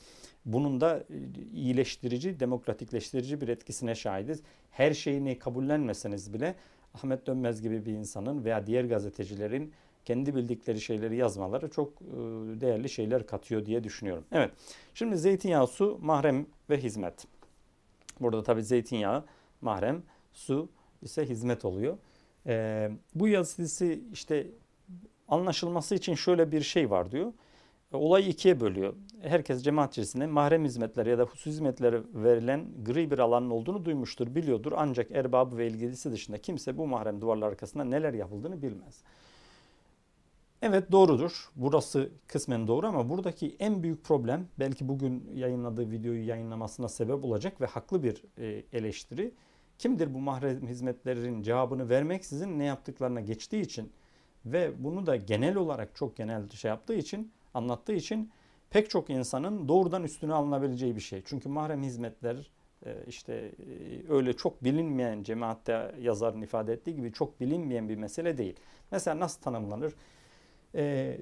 Bunun 0.44 0.80
da 0.80 0.98
e, 0.98 1.04
iyileştirici, 1.54 2.40
demokratikleştirici 2.40 3.40
bir 3.40 3.48
etkisine 3.48 3.94
şahidiz. 3.94 4.42
Her 4.70 4.94
şeyini 4.94 5.38
kabullenmeseniz 5.38 6.34
bile 6.34 6.54
Ahmet 6.94 7.26
Dönmez 7.26 7.62
gibi 7.62 7.86
bir 7.86 7.92
insanın 7.92 8.44
veya 8.44 8.66
diğer 8.66 8.84
gazetecilerin 8.84 9.72
kendi 10.04 10.34
bildikleri 10.34 10.80
şeyleri 10.80 11.16
yazmaları 11.16 11.70
çok 11.70 11.88
e, 12.02 12.14
değerli 12.60 12.88
şeyler 12.88 13.26
katıyor 13.26 13.66
diye 13.66 13.84
düşünüyorum. 13.84 14.24
Evet. 14.32 14.50
Şimdi 14.94 15.16
zeytinyağı, 15.16 15.66
su, 15.66 15.98
mahrem 16.02 16.46
ve 16.70 16.78
hizmet. 16.78 17.26
Burada 18.20 18.42
tabi 18.42 18.62
zeytinyağı, 18.62 19.24
mahrem, 19.60 20.02
su 20.32 20.68
ise 21.02 21.28
hizmet 21.28 21.64
oluyor. 21.64 21.98
Ee, 22.46 22.90
bu 23.14 23.28
yazısı 23.28 23.98
işte 24.12 24.46
anlaşılması 25.28 25.94
için 25.94 26.14
şöyle 26.14 26.52
bir 26.52 26.60
şey 26.60 26.90
var 26.90 27.10
diyor. 27.10 27.32
Olayı 27.96 28.28
ikiye 28.28 28.60
bölüyor. 28.60 28.94
Herkes 29.22 29.62
cemaat 29.62 29.92
içerisinde 29.92 30.26
mahrem 30.26 30.64
hizmetleri 30.64 31.10
ya 31.10 31.18
da 31.18 31.22
husus 31.22 31.46
hizmetleri 31.46 32.02
verilen 32.14 32.66
gri 32.84 33.10
bir 33.10 33.18
alanın 33.18 33.50
olduğunu 33.50 33.84
duymuştur, 33.84 34.34
biliyordur. 34.34 34.72
Ancak 34.76 35.10
erbabı 35.10 35.56
ve 35.56 35.66
ilgilisi 35.66 36.12
dışında 36.12 36.38
kimse 36.38 36.78
bu 36.78 36.86
mahrem 36.86 37.20
duvarlar 37.20 37.48
arkasında 37.48 37.84
neler 37.84 38.14
yapıldığını 38.14 38.62
bilmez. 38.62 39.02
Evet 40.62 40.92
doğrudur. 40.92 41.50
Burası 41.56 42.10
kısmen 42.26 42.68
doğru 42.68 42.86
ama 42.86 43.08
buradaki 43.08 43.56
en 43.58 43.82
büyük 43.82 44.04
problem 44.04 44.46
belki 44.58 44.88
bugün 44.88 45.30
yayınladığı 45.34 45.90
videoyu 45.90 46.26
yayınlamasına 46.26 46.88
sebep 46.88 47.24
olacak 47.24 47.60
ve 47.60 47.66
haklı 47.66 48.02
bir 48.02 48.24
e, 48.38 48.64
eleştiri. 48.72 49.32
Kimdir 49.78 50.14
bu 50.14 50.18
mahrem 50.18 50.68
hizmetlerin 50.68 51.42
cevabını 51.42 51.88
vermeksizin 51.88 52.58
ne 52.58 52.64
yaptıklarına 52.64 53.20
geçtiği 53.20 53.60
için 53.60 53.92
ve 54.46 54.84
bunu 54.84 55.06
da 55.06 55.16
genel 55.16 55.56
olarak 55.56 55.96
çok 55.96 56.16
genel 56.16 56.48
şey 56.48 56.68
yaptığı 56.68 56.94
için 56.94 57.32
anlattığı 57.54 57.92
için 57.92 58.30
pek 58.70 58.90
çok 58.90 59.10
insanın 59.10 59.68
doğrudan 59.68 60.04
üstüne 60.04 60.34
alınabileceği 60.34 60.96
bir 60.96 61.00
şey. 61.00 61.22
Çünkü 61.24 61.48
mahrem 61.48 61.82
hizmetler 61.82 62.50
e, 62.86 62.96
işte 63.06 63.32
e, 63.32 64.12
öyle 64.12 64.32
çok 64.32 64.64
bilinmeyen 64.64 65.22
cemaatte 65.22 65.94
yazarın 66.00 66.42
ifade 66.42 66.72
ettiği 66.72 66.94
gibi 66.94 67.12
çok 67.12 67.40
bilinmeyen 67.40 67.88
bir 67.88 67.96
mesele 67.96 68.38
değil. 68.38 68.56
Mesela 68.90 69.20
nasıl 69.20 69.42
tanımlanır? 69.42 69.94
Ee, 70.74 71.20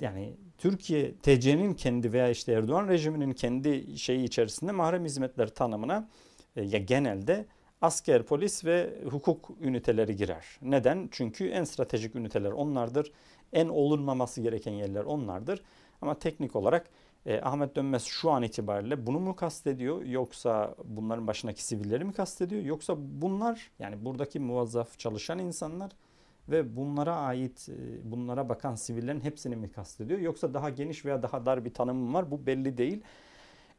yani 0.00 0.36
Türkiye 0.58 1.14
TC'nin 1.14 1.74
kendi 1.74 2.12
veya 2.12 2.28
işte 2.28 2.52
Erdoğan 2.52 2.88
rejiminin 2.88 3.32
kendi 3.32 3.98
şeyi 3.98 4.24
içerisinde 4.24 4.72
mahrem 4.72 5.04
hizmetler 5.04 5.48
tanımına 5.48 6.08
e, 6.56 6.62
ya 6.62 6.78
genelde 6.78 7.46
asker, 7.80 8.22
polis 8.22 8.64
ve 8.64 8.94
hukuk 9.10 9.50
üniteleri 9.60 10.16
girer. 10.16 10.44
Neden? 10.62 11.08
Çünkü 11.12 11.48
en 11.48 11.64
stratejik 11.64 12.16
üniteler 12.16 12.50
onlardır. 12.50 13.12
En 13.52 13.68
olunmaması 13.68 14.40
gereken 14.40 14.72
yerler 14.72 15.04
onlardır. 15.04 15.62
Ama 16.02 16.18
teknik 16.18 16.56
olarak 16.56 16.90
E, 17.26 17.40
Ahmet 17.40 17.76
Dönmez 17.76 18.04
şu 18.04 18.30
an 18.30 18.42
itibariyle 18.42 19.06
bunu 19.06 19.20
mu 19.20 19.36
kastediyor 19.36 20.02
yoksa 20.02 20.74
bunların 20.84 21.26
başındaki 21.26 21.64
sivilleri 21.64 22.04
mi 22.04 22.12
kastediyor 22.12 22.62
yoksa 22.62 22.94
bunlar 22.98 23.70
yani 23.78 24.04
buradaki 24.04 24.40
muvazzaf 24.40 24.98
çalışan 24.98 25.38
insanlar 25.38 25.90
ve 26.48 26.76
bunlara 26.76 27.16
ait 27.16 27.68
e, 27.68 28.10
bunlara 28.12 28.48
bakan 28.48 28.74
sivillerin 28.74 29.20
hepsini 29.20 29.56
mi 29.56 29.72
kastediyor 29.72 30.20
yoksa 30.20 30.54
daha 30.54 30.70
geniş 30.70 31.04
veya 31.04 31.22
daha 31.22 31.46
dar 31.46 31.64
bir 31.64 31.74
tanımı 31.74 32.14
var 32.14 32.30
bu 32.30 32.46
belli 32.46 32.78
değil. 32.78 33.02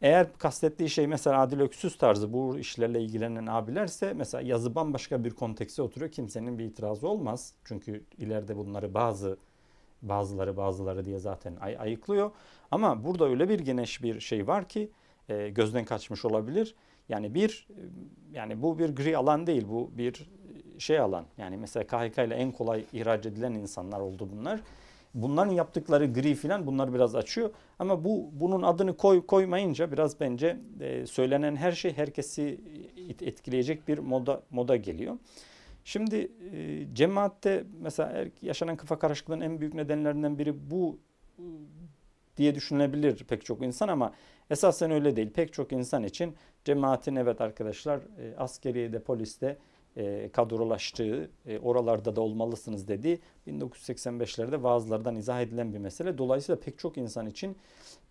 Eğer 0.01 0.33
kastettiği 0.37 0.89
şey 0.89 1.07
mesela 1.07 1.41
Adil 1.41 1.59
Öksüz 1.59 1.97
tarzı 1.97 2.33
bu 2.33 2.57
işlerle 2.59 3.01
ilgilenen 3.01 3.45
abilerse 3.45 4.13
mesela 4.13 4.41
yazı 4.41 4.75
bambaşka 4.75 5.23
bir 5.23 5.31
kontekste 5.31 5.81
oturuyor. 5.81 6.11
Kimsenin 6.11 6.59
bir 6.59 6.65
itirazı 6.65 7.07
olmaz. 7.07 7.53
Çünkü 7.65 8.03
ileride 8.17 8.57
bunları 8.57 8.93
bazı 8.93 9.37
bazıları 10.01 10.57
bazıları 10.57 11.05
diye 11.05 11.19
zaten 11.19 11.55
ay 11.61 11.77
ayıklıyor. 11.79 12.31
Ama 12.71 13.03
burada 13.03 13.29
öyle 13.29 13.49
bir 13.49 13.59
geniş 13.59 14.03
bir 14.03 14.19
şey 14.19 14.47
var 14.47 14.69
ki 14.69 14.91
e, 15.29 15.49
gözden 15.49 15.85
kaçmış 15.85 16.25
olabilir. 16.25 16.75
Yani 17.09 17.33
bir 17.33 17.67
yani 18.33 18.61
bu 18.61 18.79
bir 18.79 18.95
gri 18.95 19.17
alan 19.17 19.47
değil. 19.47 19.65
Bu 19.69 19.91
bir 19.97 20.29
şey 20.77 20.99
alan. 20.99 21.25
Yani 21.37 21.57
mesela 21.57 21.87
KHK 21.87 22.17
ile 22.17 22.35
en 22.35 22.51
kolay 22.51 22.85
ihraç 22.93 23.25
edilen 23.25 23.53
insanlar 23.53 23.99
oldu 23.99 24.29
bunlar. 24.31 24.61
Bunların 25.13 25.51
yaptıkları 25.51 26.13
gri 26.13 26.35
filan 26.35 26.67
bunlar 26.67 26.93
biraz 26.93 27.15
açıyor. 27.15 27.49
Ama 27.79 28.03
bu 28.03 28.29
bunun 28.31 28.61
adını 28.61 28.97
koy 28.97 29.25
koymayınca 29.25 29.91
biraz 29.91 30.19
bence 30.19 30.57
e, 30.79 31.05
söylenen 31.05 31.55
her 31.55 31.71
şey 31.71 31.97
herkesi 31.97 32.59
etkileyecek 33.21 33.87
bir 33.87 33.97
moda 33.97 34.41
moda 34.51 34.75
geliyor. 34.75 35.17
Şimdi 35.89 36.31
e, 36.53 36.87
cemaatte 36.93 37.63
mesela 37.79 38.09
er, 38.09 38.27
yaşanan 38.41 38.75
kafa 38.75 38.99
karışıklığının 38.99 39.41
en 39.41 39.61
büyük 39.61 39.73
nedenlerinden 39.73 40.39
biri 40.39 40.71
bu 40.71 40.99
e, 41.39 41.43
diye 42.37 42.55
düşünülebilir 42.55 43.23
pek 43.23 43.45
çok 43.45 43.61
insan 43.61 43.87
ama 43.87 44.13
esasen 44.49 44.91
öyle 44.91 45.15
değil. 45.15 45.29
Pek 45.29 45.53
çok 45.53 45.71
insan 45.71 46.03
için 46.03 46.35
cemaatin 46.65 47.15
evet 47.15 47.41
arkadaşlar 47.41 47.99
e, 47.99 48.35
askeriyede, 48.37 48.99
poliste 48.99 49.57
e, 49.97 50.29
kadrolaştığı, 50.33 51.29
e, 51.45 51.59
oralarda 51.59 52.15
da 52.15 52.21
olmalısınız 52.21 52.87
dediği 52.87 53.19
1985'lerde 53.47 54.63
vaazlardan 54.63 55.15
izah 55.15 55.41
edilen 55.41 55.73
bir 55.73 55.79
mesele. 55.79 56.17
Dolayısıyla 56.17 56.59
pek 56.59 56.79
çok 56.79 56.97
insan 56.97 57.27
için 57.27 57.57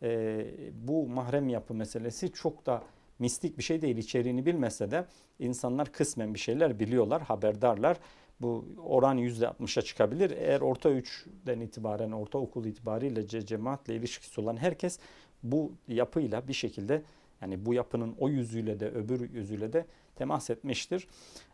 e, 0.03 0.47
bu 0.73 1.09
mahrem 1.09 1.49
yapı 1.49 1.75
meselesi 1.75 2.33
çok 2.33 2.67
da 2.67 2.83
mistik 3.19 3.59
bir 3.59 3.63
şey 3.63 3.83
değil. 3.83 3.97
İçeriğini 3.97 4.47
bilmese 4.47 4.91
de 4.91 5.05
insanlar 5.39 5.93
kısmen 5.93 6.35
bir 6.35 6.39
şeyler 6.39 6.81
biliyorlar, 6.81 7.23
haberdarlar. 7.23 7.97
Bu 8.41 8.65
oran 8.83 9.19
%60'a 9.19 9.83
çıkabilir. 9.83 10.31
Eğer 10.31 10.61
orta 10.61 10.91
3'den 10.91 11.61
itibaren, 11.61 12.13
orta 12.13 12.39
okul 12.39 12.65
itibariyle 12.65 13.27
cemaatle 13.27 13.95
ilişkisi 13.97 14.41
olan 14.41 14.57
herkes 14.57 14.99
bu 15.43 15.73
yapıyla 15.89 16.49
bir 16.49 16.53
şekilde 16.53 17.03
yani 17.43 17.67
bu 17.67 17.75
yapının 17.75 18.15
o 18.19 18.29
yüzüyle 18.29 18.81
de 18.81 18.91
öbür 18.91 19.31
yüzüyle 19.31 19.73
de 19.73 19.87
temas 20.17 20.51
etmiştir. 20.51 21.09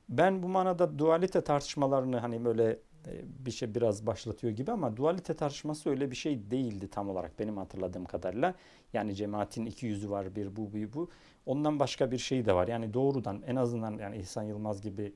Ben 0.08 0.42
bu 0.42 0.48
manada 0.48 0.98
dualite 0.98 1.40
tartışmalarını 1.40 2.18
hani 2.18 2.44
böyle 2.44 2.78
bir 3.46 3.50
şey 3.50 3.74
biraz 3.74 4.06
başlatıyor 4.06 4.52
gibi 4.52 4.72
ama 4.72 4.96
dualite 4.96 5.34
tartışması 5.34 5.90
öyle 5.90 6.10
bir 6.10 6.16
şey 6.16 6.50
değildi 6.50 6.88
tam 6.88 7.10
olarak 7.10 7.38
benim 7.38 7.56
hatırladığım 7.56 8.04
kadarıyla. 8.04 8.54
Yani 8.92 9.14
cemaatin 9.14 9.66
iki 9.66 9.86
yüzü 9.86 10.10
var 10.10 10.36
bir 10.36 10.56
bu 10.56 10.72
bir 10.74 10.92
bu. 10.92 11.10
Ondan 11.46 11.78
başka 11.78 12.10
bir 12.10 12.18
şey 12.18 12.46
de 12.46 12.54
var. 12.54 12.68
Yani 12.68 12.94
doğrudan 12.94 13.42
en 13.46 13.56
azından 13.56 13.98
yani 13.98 14.16
İhsan 14.16 14.42
Yılmaz 14.42 14.82
gibi 14.82 15.12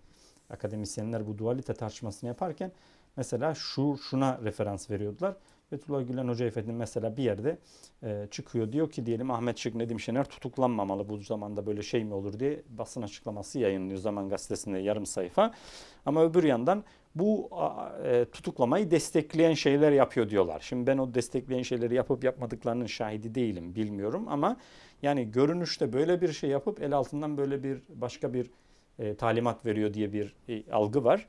akademisyenler 0.51 1.27
bu 1.27 1.39
dualite 1.39 1.75
tartışmasını 1.75 2.29
yaparken 2.29 2.73
mesela 3.17 3.55
şu 3.55 3.97
şuna 4.11 4.39
referans 4.45 4.91
veriyordular. 4.91 5.37
Fethullah 5.71 6.09
Gülen 6.09 6.29
Hoca 6.29 6.47
Efendi 6.47 6.73
mesela 6.73 7.17
bir 7.17 7.23
yerde 7.23 7.59
e, 8.03 8.29
çıkıyor 8.31 8.73
diyor 8.73 8.91
ki 8.91 9.07
diyelim 9.07 9.31
Ahmet 9.31 9.59
Şık 9.59 9.75
Nedim 9.75 10.01
Şener 10.01 10.25
tutuklanmamalı 10.25 11.09
bu 11.09 11.19
zamanda 11.19 11.67
böyle 11.67 11.83
şey 11.83 12.05
mi 12.05 12.15
olur 12.15 12.39
diye 12.41 12.63
basın 12.69 13.03
açıklaması 13.03 13.59
yayınlıyor 13.59 13.99
Zaman 14.01 14.29
Gazetesi'nde 14.29 14.79
yarım 14.79 15.07
sayfa. 15.07 15.55
Ama 16.07 16.25
öbür 16.25 16.45
yandan 16.45 16.85
bu 17.19 17.51
e, 18.05 18.25
tutuklamayı 18.33 18.91
destekleyen 18.91 19.55
şeyler 19.55 19.93
yapıyor 19.93 20.31
diyorlar. 20.31 20.61
Şimdi 20.61 20.87
ben 20.87 20.99
o 20.99 21.15
destekleyen 21.15 21.63
şeyleri 21.63 21.95
yapıp 21.95 22.25
yapmadıklarının 22.25 22.87
şahidi 22.87 23.35
değilim 23.35 23.75
bilmiyorum 23.75 24.25
ama 24.29 24.57
yani 25.03 25.31
görünüşte 25.31 25.93
böyle 25.93 26.21
bir 26.21 26.33
şey 26.33 26.51
yapıp 26.51 26.83
el 26.83 26.93
altından 26.93 27.37
böyle 27.37 27.63
bir 27.63 27.83
başka 27.89 28.33
bir 28.35 28.51
e, 28.99 29.15
talimat 29.15 29.67
veriyor 29.67 29.95
diye 29.95 30.13
bir 30.13 30.37
e, 30.49 30.73
algı 30.73 31.05
var. 31.05 31.29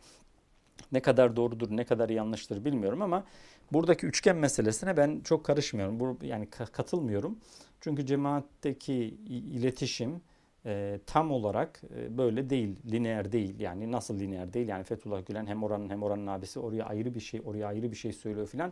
Ne 0.91 0.99
kadar 0.99 1.35
doğrudur, 1.35 1.67
ne 1.71 1.85
kadar 1.85 2.09
yanlıştır 2.09 2.65
bilmiyorum 2.65 3.01
ama 3.01 3.23
buradaki 3.71 4.05
üçgen 4.05 4.35
meselesine 4.35 4.97
ben 4.97 5.21
çok 5.23 5.45
karışmıyorum. 5.45 5.99
Bu, 5.99 6.17
yani 6.21 6.49
katılmıyorum. 6.49 7.39
Çünkü 7.81 8.05
cemaatteki 8.05 8.93
iletişim 9.27 10.21
e, 10.65 10.99
tam 11.05 11.31
olarak 11.31 11.81
e, 11.95 12.17
böyle 12.17 12.49
değil, 12.49 12.75
lineer 12.91 13.31
değil. 13.31 13.59
Yani 13.59 13.91
nasıl 13.91 14.19
lineer 14.19 14.53
değil? 14.53 14.67
Yani 14.67 14.83
Fethullah 14.83 15.25
Gülen 15.25 15.45
hem 15.45 15.63
oranın 15.63 15.89
hem 15.89 16.03
oranın 16.03 16.27
abisi 16.27 16.59
oraya 16.59 16.83
ayrı 16.83 17.15
bir 17.15 17.19
şey, 17.19 17.41
oraya 17.45 17.67
ayrı 17.67 17.91
bir 17.91 17.95
şey 17.95 18.13
söylüyor 18.13 18.47
filan. 18.47 18.71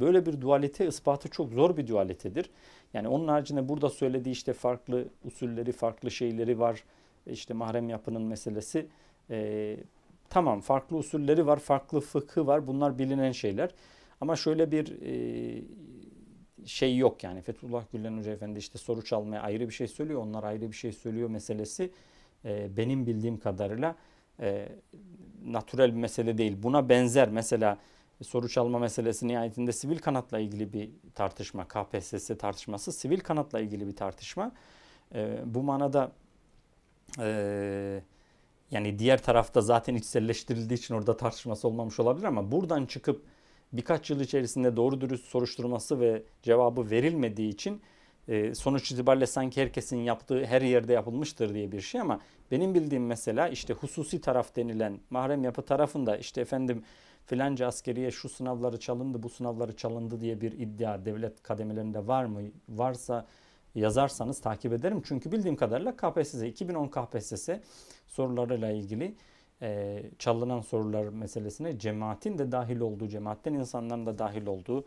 Böyle 0.00 0.26
bir 0.26 0.40
dualite 0.40 0.86
ispatı 0.86 1.28
çok 1.28 1.52
zor 1.52 1.76
bir 1.76 1.86
dualitedir. 1.86 2.50
Yani 2.94 3.08
onun 3.08 3.28
haricinde 3.28 3.68
burada 3.68 3.90
söylediği 3.90 4.32
işte 4.32 4.52
farklı 4.52 5.04
usulleri, 5.24 5.72
farklı 5.72 6.10
şeyleri 6.10 6.58
var. 6.58 6.84
İşte 7.26 7.54
mahrem 7.54 7.88
yapının 7.88 8.22
meselesi. 8.22 8.86
E, 9.30 9.76
tamam 10.30 10.60
farklı 10.60 10.96
usulleri 10.96 11.46
var, 11.46 11.58
farklı 11.58 12.00
fıkhı 12.00 12.46
var. 12.46 12.66
Bunlar 12.66 12.98
bilinen 12.98 13.32
şeyler. 13.32 13.70
Ama 14.20 14.36
şöyle 14.36 14.70
bir 14.70 15.02
e, 15.02 15.62
şey 16.66 16.96
yok 16.96 17.24
yani 17.24 17.42
Fethullah 17.42 17.84
Gülen 17.92 18.18
Hoca 18.18 18.32
Efendi 18.32 18.58
işte 18.58 18.78
soru 18.78 19.04
çalmaya 19.04 19.42
ayrı 19.42 19.68
bir 19.68 19.74
şey 19.74 19.88
söylüyor. 19.88 20.22
Onlar 20.22 20.44
ayrı 20.44 20.70
bir 20.70 20.76
şey 20.76 20.92
söylüyor 20.92 21.30
meselesi 21.30 21.90
e, 22.44 22.76
benim 22.76 23.06
bildiğim 23.06 23.38
kadarıyla 23.38 23.96
e, 24.40 24.68
natürel 25.44 25.92
bir 25.92 26.00
mesele 26.00 26.38
değil. 26.38 26.56
Buna 26.62 26.88
benzer 26.88 27.28
mesela 27.28 27.78
soru 28.22 28.48
çalma 28.48 28.78
meselesi 28.78 29.28
nihayetinde 29.28 29.72
sivil 29.72 29.98
kanatla 29.98 30.38
ilgili 30.38 30.72
bir 30.72 30.90
tartışma. 31.14 31.68
KPSS 31.68 32.30
tartışması 32.38 32.92
sivil 32.92 33.20
kanatla 33.20 33.60
ilgili 33.60 33.86
bir 33.86 33.96
tartışma. 33.96 34.52
E, 35.14 35.38
bu 35.44 35.62
manada 35.62 36.12
e, 37.18 38.02
yani 38.70 38.98
diğer 38.98 39.22
tarafta 39.22 39.60
zaten 39.60 39.94
içselleştirildiği 39.94 40.78
için 40.78 40.94
orada 40.94 41.16
tartışması 41.16 41.68
olmamış 41.68 42.00
olabilir 42.00 42.24
ama 42.24 42.52
buradan 42.52 42.86
çıkıp 42.86 43.22
birkaç 43.72 44.10
yıl 44.10 44.20
içerisinde 44.20 44.76
doğru 44.76 45.00
dürüst 45.00 45.24
soruşturması 45.24 46.00
ve 46.00 46.22
cevabı 46.42 46.90
verilmediği 46.90 47.48
için 47.48 47.82
e, 48.28 48.54
sonuç 48.54 48.92
itibariyle 48.92 49.26
sanki 49.26 49.62
herkesin 49.62 49.96
yaptığı 49.96 50.44
her 50.44 50.62
yerde 50.62 50.92
yapılmıştır 50.92 51.54
diye 51.54 51.72
bir 51.72 51.80
şey 51.80 52.00
ama 52.00 52.20
benim 52.50 52.74
bildiğim 52.74 53.06
mesela 53.06 53.48
işte 53.48 53.74
hususi 53.74 54.20
taraf 54.20 54.56
denilen 54.56 55.00
mahrem 55.10 55.44
yapı 55.44 55.62
tarafında 55.62 56.16
işte 56.16 56.40
efendim 56.40 56.82
filanca 57.26 57.66
askeriye 57.66 58.10
şu 58.10 58.28
sınavları 58.28 58.80
çalındı 58.80 59.22
bu 59.22 59.28
sınavları 59.28 59.76
çalındı 59.76 60.20
diye 60.20 60.40
bir 60.40 60.52
iddia 60.52 61.04
devlet 61.04 61.42
kademelerinde 61.42 62.06
var 62.06 62.24
mı? 62.24 62.40
Varsa 62.68 63.26
yazarsanız 63.74 64.40
takip 64.40 64.72
ederim. 64.72 65.02
Çünkü 65.04 65.32
bildiğim 65.32 65.56
kadarıyla 65.56 65.96
KPSS 65.96 66.42
2010 66.42 66.88
KPSS 66.88 67.48
sorularıyla 68.06 68.70
ilgili 68.70 69.14
e, 69.62 70.02
çalınan 70.18 70.60
sorular 70.60 71.04
meselesine 71.04 71.78
cemaatin 71.78 72.38
de 72.38 72.52
dahil 72.52 72.80
olduğu, 72.80 73.08
cemaatten 73.08 73.54
insanların 73.54 74.06
da 74.06 74.18
dahil 74.18 74.46
olduğu 74.46 74.84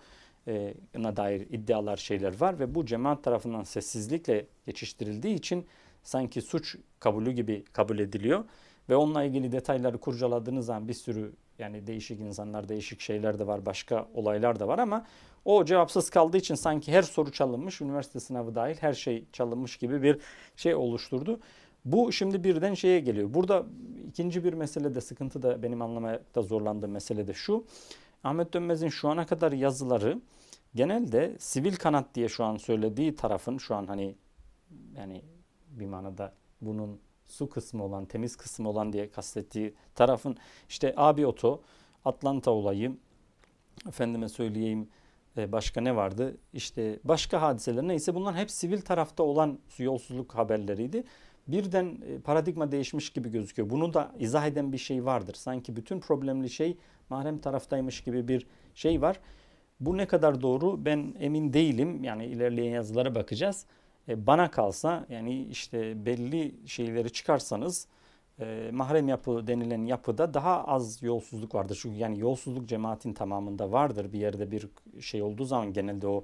e, 0.47 0.73
na 0.95 1.15
dair 1.15 1.41
iddialar 1.41 1.97
şeyler 1.97 2.41
var 2.41 2.59
ve 2.59 2.75
bu 2.75 2.85
cemaat 2.85 3.23
tarafından 3.23 3.63
sessizlikle 3.63 4.45
geçiştirildiği 4.65 5.35
için 5.35 5.65
sanki 6.03 6.41
suç 6.41 6.75
kabulü 6.99 7.31
gibi 7.31 7.63
kabul 7.73 7.99
ediliyor 7.99 8.43
ve 8.89 8.95
onunla 8.95 9.23
ilgili 9.23 9.51
detayları 9.51 9.97
kurcaladığınız 9.97 10.65
zaman 10.65 10.87
bir 10.87 10.93
sürü 10.93 11.31
yani 11.59 11.87
değişik 11.87 12.19
insanlar, 12.19 12.69
değişik 12.69 13.01
şeyler 13.01 13.39
de 13.39 13.47
var, 13.47 13.65
başka 13.65 14.07
olaylar 14.13 14.59
da 14.59 14.67
var 14.67 14.79
ama 14.79 15.05
o 15.45 15.65
cevapsız 15.65 16.09
kaldığı 16.09 16.37
için 16.37 16.55
sanki 16.55 16.91
her 16.91 17.01
soru 17.01 17.31
çalınmış, 17.31 17.81
üniversite 17.81 18.19
sınavı 18.19 18.55
dahil 18.55 18.75
her 18.75 18.93
şey 18.93 19.25
çalınmış 19.33 19.77
gibi 19.77 20.03
bir 20.03 20.17
şey 20.55 20.75
oluşturdu. 20.75 21.39
Bu 21.85 22.11
şimdi 22.11 22.43
birden 22.43 22.73
şeye 22.73 22.99
geliyor. 22.99 23.33
Burada 23.33 23.65
ikinci 24.07 24.43
bir 24.43 24.53
mesele 24.53 24.95
de 24.95 25.01
sıkıntı 25.01 25.41
da 25.41 25.63
benim 25.63 25.81
anlamakta 25.81 26.41
zorlandığım 26.41 26.91
mesele 26.91 27.27
de 27.27 27.33
şu. 27.33 27.65
Ahmet 28.23 28.53
Dönmez'in 28.53 28.89
şu 28.89 29.09
ana 29.09 29.25
kadar 29.25 29.51
yazıları 29.51 30.21
genelde 30.75 31.35
sivil 31.39 31.75
kanat 31.75 32.15
diye 32.15 32.29
şu 32.29 32.43
an 32.43 32.57
söylediği 32.57 33.15
tarafın 33.15 33.57
şu 33.57 33.75
an 33.75 33.85
hani 33.87 34.15
yani 34.97 35.21
bir 35.69 35.85
manada 35.85 36.33
bunun 36.61 36.99
su 37.25 37.49
kısmı 37.49 37.83
olan, 37.83 38.05
temiz 38.05 38.35
kısmı 38.35 38.69
olan 38.69 38.93
diye 38.93 39.09
kastettiği 39.09 39.73
tarafın 39.95 40.37
işte 40.69 40.93
abi 40.97 41.25
oto, 41.25 41.61
Atlanta 42.05 42.51
olayı, 42.51 42.97
efendime 43.87 44.29
söyleyeyim 44.29 44.89
e, 45.37 45.51
başka 45.51 45.81
ne 45.81 45.95
vardı? 45.95 46.37
İşte 46.53 46.99
başka 47.03 47.41
hadiseler 47.41 47.83
neyse 47.83 48.15
bunlar 48.15 48.35
hep 48.35 48.51
sivil 48.51 48.81
tarafta 48.81 49.23
olan 49.23 49.59
yolsuzluk 49.77 50.35
haberleriydi 50.35 51.03
birden 51.47 51.97
e, 52.07 52.19
paradigma 52.19 52.71
değişmiş 52.71 53.09
gibi 53.09 53.31
gözüküyor. 53.31 53.69
Bunu 53.69 53.93
da 53.93 54.11
izah 54.19 54.47
eden 54.47 54.73
bir 54.73 54.77
şey 54.77 55.05
vardır. 55.05 55.33
Sanki 55.33 55.75
bütün 55.75 55.99
problemli 55.99 56.49
şey 56.49 56.77
mahrem 57.09 57.39
taraftaymış 57.39 58.01
gibi 58.01 58.27
bir 58.27 58.47
şey 58.75 59.01
var. 59.01 59.19
Bu 59.79 59.97
ne 59.97 60.07
kadar 60.07 60.41
doğru 60.41 60.85
ben 60.85 61.13
emin 61.19 61.53
değilim. 61.53 62.03
Yani 62.03 62.25
ilerleyen 62.25 62.71
yazılara 62.71 63.15
bakacağız. 63.15 63.65
E, 64.09 64.27
bana 64.27 64.51
kalsa 64.51 65.05
yani 65.09 65.43
işte 65.43 66.05
belli 66.05 66.55
şeyleri 66.65 67.11
çıkarsanız 67.11 67.87
e, 68.39 68.69
mahrem 68.73 69.07
yapı 69.07 69.47
denilen 69.47 69.85
yapıda 69.85 70.33
daha 70.33 70.63
az 70.63 71.03
yolsuzluk 71.03 71.55
vardır. 71.55 71.79
Çünkü 71.81 71.97
yani 71.97 72.19
yolsuzluk 72.19 72.69
cemaatin 72.69 73.13
tamamında 73.13 73.71
vardır. 73.71 74.13
Bir 74.13 74.19
yerde 74.19 74.51
bir 74.51 74.69
şey 74.99 75.21
olduğu 75.21 75.45
zaman 75.45 75.73
genelde 75.73 76.07
o 76.07 76.23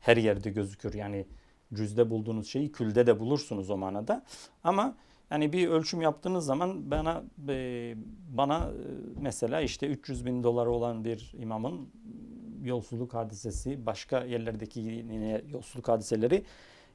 her 0.00 0.16
yerde 0.16 0.50
gözükür. 0.50 0.94
Yani 0.94 1.26
cüzde 1.74 2.10
bulduğunuz 2.10 2.48
şeyi 2.48 2.72
külde 2.72 3.06
de 3.06 3.20
bulursunuz 3.20 3.70
o 3.70 3.76
manada. 3.76 4.24
Ama 4.64 4.96
yani 5.30 5.52
bir 5.52 5.68
ölçüm 5.68 6.02
yaptığınız 6.02 6.44
zaman 6.44 6.90
bana 6.90 7.22
e, 7.48 7.94
bana 8.30 8.58
e, 8.58 8.86
mesela 9.20 9.60
işte 9.60 9.86
300 9.86 10.26
bin 10.26 10.42
doları 10.42 10.70
olan 10.70 11.04
bir 11.04 11.32
imamın 11.38 11.88
yolsuzluk 12.64 13.14
hadisesi, 13.14 13.86
başka 13.86 14.24
yerlerdeki 14.24 14.80
yine 14.80 15.42
yolsuzluk 15.52 15.88
hadiseleri 15.88 16.44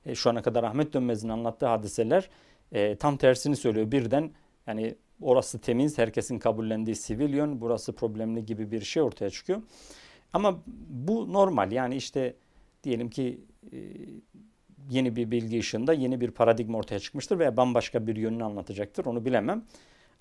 e, 0.05 0.15
şu 0.15 0.29
ana 0.29 0.41
kadar 0.41 0.63
Ahmet 0.63 0.93
Dönmez'in 0.93 1.29
anlattığı 1.29 1.65
hadiseler 1.65 2.29
tam 2.99 3.17
tersini 3.17 3.55
söylüyor. 3.55 3.91
Birden 3.91 4.31
yani 4.67 4.95
orası 5.21 5.59
temiz, 5.59 5.97
herkesin 5.97 6.39
kabullendiği 6.39 6.95
sivilyon, 6.95 7.61
burası 7.61 7.93
problemli 7.93 8.45
gibi 8.45 8.71
bir 8.71 8.81
şey 8.81 9.03
ortaya 9.03 9.29
çıkıyor. 9.29 9.61
Ama 10.33 10.59
bu 10.89 11.33
normal 11.33 11.71
yani 11.71 11.95
işte 11.95 12.35
diyelim 12.83 13.09
ki 13.09 13.41
yeni 14.89 15.15
bir 15.15 15.31
bilgi 15.31 15.59
ışığında 15.59 15.93
yeni 15.93 16.21
bir 16.21 16.31
paradigma 16.31 16.77
ortaya 16.77 16.99
çıkmıştır 16.99 17.39
veya 17.39 17.57
bambaşka 17.57 18.07
bir 18.07 18.15
yönünü 18.15 18.43
anlatacaktır 18.43 19.05
onu 19.05 19.25
bilemem. 19.25 19.65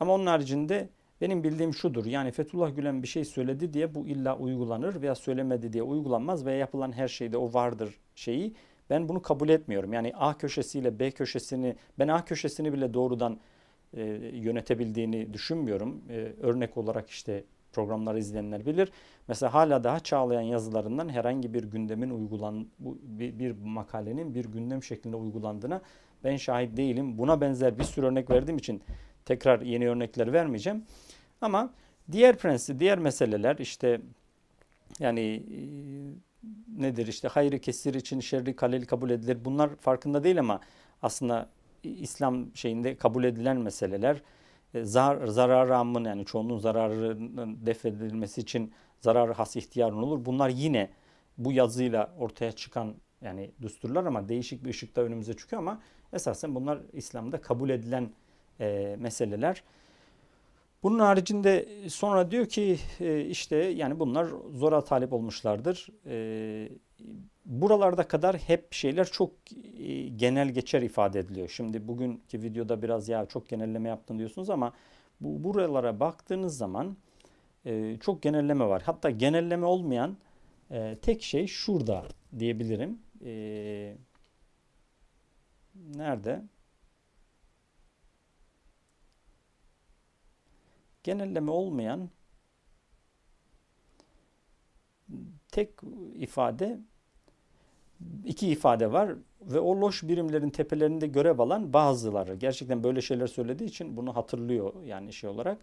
Ama 0.01 0.15
onun 0.15 0.27
haricinde 0.27 0.89
benim 1.21 1.45
bildiğim 1.45 1.75
şudur. 1.75 2.07
Yani 2.07 2.33
Fethullah 2.33 2.77
Gülen 2.77 3.03
bir 3.03 3.09
şey 3.09 3.25
söyledi 3.25 3.73
diye 3.73 3.95
bu 3.95 4.07
illa 4.07 4.39
uygulanır 4.39 5.03
veya 5.03 5.15
söylemedi 5.15 5.73
diye 5.73 5.83
uygulanmaz 5.83 6.47
veya 6.47 6.59
yapılan 6.59 6.93
her 6.93 7.09
şeyde 7.09 7.37
o 7.37 7.55
vardır 7.55 7.95
şeyi. 8.15 8.55
Ben 8.91 9.09
bunu 9.09 9.23
kabul 9.23 9.49
etmiyorum. 9.49 9.93
Yani 9.93 10.13
A 10.17 10.39
köşesiyle 10.39 10.99
B 10.99 11.11
köşesini 11.11 11.77
ben 11.99 12.09
A 12.09 12.25
köşesini 12.25 12.73
bile 12.73 12.95
doğrudan 12.95 13.41
e, 13.95 14.03
yönetebildiğini 14.33 15.33
düşünmüyorum. 15.35 16.03
E, 16.11 16.33
örnek 16.41 16.77
olarak 16.77 17.11
işte 17.11 17.45
programları 17.73 18.19
izleyenler 18.19 18.67
bilir. 18.67 18.93
Mesela 19.29 19.55
hala 19.55 19.85
daha 19.85 20.01
Çağlayan 20.01 20.41
yazılarından 20.41 21.09
herhangi 21.09 21.55
bir 21.55 21.65
gündemin 21.65 22.11
uygulan 22.11 22.67
bir, 22.79 23.39
bir 23.39 23.51
makalenin 23.51 24.35
bir 24.35 24.45
gündem 24.45 24.83
şeklinde 24.83 25.17
uygulandığına 25.17 25.81
ben 26.25 26.37
şahit 26.37 26.77
değilim. 26.77 27.19
Buna 27.19 27.41
benzer 27.41 27.79
bir 27.79 27.85
sürü 27.85 28.07
örnek 28.07 28.31
verdiğim 28.31 28.59
için 28.59 28.83
tekrar 29.25 29.61
yeni 29.61 29.89
örnekler 29.89 30.33
vermeyeceğim. 30.33 30.85
Ama 31.41 31.71
diğer 32.13 32.37
prensip, 32.37 32.79
diğer 32.81 32.99
meseleler 32.99 33.57
işte 33.57 34.01
yani 34.99 35.21
e, 35.21 35.61
nedir 36.83 37.07
işte 37.07 37.29
hayrı 37.29 37.59
kesir 37.59 37.95
için 37.95 38.21
şerri 38.21 38.57
kaleli 38.57 38.87
kabul 38.87 39.11
edilir. 39.11 39.39
Bunlar 39.45 39.77
farkında 39.77 40.25
değil 40.25 40.39
ama 40.41 40.61
aslında 41.03 41.49
İslam 41.83 42.57
şeyinde 42.57 42.97
kabul 42.97 43.25
edilen 43.25 43.57
meseleler. 43.57 44.23
E, 44.75 44.85
zar, 44.85 45.27
zararı 45.27 45.77
ammın 45.77 46.05
yani 46.05 46.25
çoğunun 46.25 46.59
zararının 46.59 47.67
defedilmesi 47.67 48.41
için 48.41 48.73
zararı 49.01 49.33
has 49.33 49.57
ihtiyarın 49.57 50.03
olur. 50.03 50.25
Bunlar 50.25 50.49
yine 50.49 50.91
bu 51.39 51.53
yazıyla 51.53 52.15
ortaya 52.19 52.53
çıkan 52.53 52.95
yani 53.21 53.51
düsturlar 53.63 54.05
ama 54.05 54.29
değişik 54.29 54.65
bir 54.65 54.71
ışıkta 54.71 55.01
önümüze 55.01 55.37
çıkıyor 55.37 55.63
ama 55.63 55.83
esasen 56.13 56.55
bunlar 56.55 56.79
İslam'da 56.93 57.41
kabul 57.41 57.71
edilen 57.71 58.11
e, 58.61 58.97
meseleler. 58.99 59.63
Bunun 60.83 60.99
haricinde 60.99 61.69
sonra 61.89 62.31
diyor 62.31 62.47
ki 62.47 62.79
e, 63.01 63.21
işte 63.21 63.57
yani 63.57 64.01
bunlar 64.01 64.27
zora 64.55 64.85
talip 64.85 65.13
olmuşlardır. 65.13 65.89
E, 66.07 66.69
buralarda 67.45 68.09
kadar 68.09 68.37
hep 68.37 68.73
şeyler 68.73 69.05
çok 69.05 69.33
e, 69.79 70.09
genel 70.09 70.49
geçer 70.49 70.83
ifade 70.83 71.19
ediliyor. 71.19 71.49
Şimdi 71.49 71.89
bugünkü 71.89 72.43
videoda 72.43 72.83
biraz 72.83 73.09
ya 73.09 73.27
çok 73.27 73.49
genelleme 73.49 73.89
yaptın 73.89 74.19
diyorsunuz 74.19 74.51
ama 74.51 74.73
bu 75.21 75.45
buralara 75.45 76.01
baktığınız 76.01 76.57
zaman 76.57 76.97
çok 78.01 78.23
genelleme 78.23 78.65
var. 78.65 78.83
Hatta 78.87 79.11
genelleme 79.11 79.67
olmayan 79.67 80.17
tek 81.03 81.23
şey 81.23 81.47
şurada 81.47 82.05
diyebilirim. 82.39 82.99
Nerede? 85.97 86.43
genelleme 91.03 91.51
olmayan 91.51 92.11
tek 95.49 95.71
ifade 96.15 96.81
iki 98.25 98.49
ifade 98.49 98.93
var 98.93 99.15
ve 99.41 99.61
o 99.61 99.81
loş 99.81 100.03
birimlerin 100.03 100.51
tepelerinde 100.51 101.07
görev 101.07 101.39
alan 101.39 101.73
bazıları. 101.73 102.35
Gerçekten 102.35 102.85
böyle 102.85 103.01
şeyler 103.01 103.27
söylediği 103.27 103.69
için 103.69 103.97
bunu 103.97 104.17
hatırlıyor 104.17 104.73
yani 104.85 105.13
şey 105.13 105.31
olarak. 105.31 105.59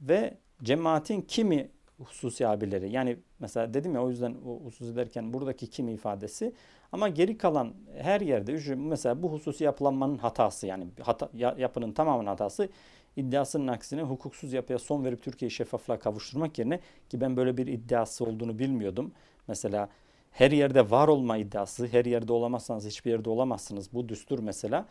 Ve 0.00 0.34
cemaatin 0.62 1.20
kimi 1.20 1.68
hususi 1.98 2.46
abileri 2.46 2.90
yani 2.90 3.16
mesela 3.38 3.74
dedim 3.74 3.94
ya 3.94 4.02
o 4.02 4.10
yüzden 4.10 4.36
o 4.46 4.64
hususi 4.64 4.96
derken 4.96 5.32
buradaki 5.32 5.66
kimi 5.66 5.92
ifadesi. 5.92 6.52
Ama 6.92 7.08
geri 7.08 7.38
kalan 7.38 7.74
her 7.98 8.20
yerde 8.20 8.74
mesela 8.74 9.22
bu 9.22 9.32
hususi 9.32 9.64
yapılanmanın 9.64 10.18
hatası 10.18 10.66
yani 10.66 10.86
hata, 11.00 11.30
yapının 11.58 11.92
tamamının 11.92 12.26
hatası 12.26 12.68
iddiasının 13.16 13.66
aksine 13.66 14.02
hukuksuz 14.02 14.52
yapıya 14.52 14.78
son 14.78 15.04
verip 15.04 15.22
Türkiye'yi 15.22 15.50
şeffaflığa 15.50 15.98
kavuşturmak 15.98 16.58
yerine 16.58 16.80
ki 17.08 17.20
ben 17.20 17.36
böyle 17.36 17.56
bir 17.56 17.66
iddiası 17.66 18.24
olduğunu 18.24 18.58
bilmiyordum. 18.58 19.12
Mesela 19.48 19.88
her 20.32 20.50
yerde 20.50 20.90
var 20.90 21.08
olma 21.08 21.36
iddiası, 21.36 21.86
her 21.86 22.04
yerde 22.04 22.32
olamazsanız 22.32 22.86
hiçbir 22.86 23.10
yerde 23.10 23.30
olamazsınız. 23.30 23.92
Bu 23.92 24.08
düstur 24.08 24.38
mesela 24.38 24.86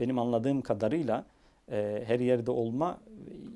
benim 0.00 0.18
anladığım 0.18 0.60
kadarıyla 0.60 1.24
e, 1.70 2.04
her 2.06 2.20
yerde 2.20 2.50
olma 2.50 2.98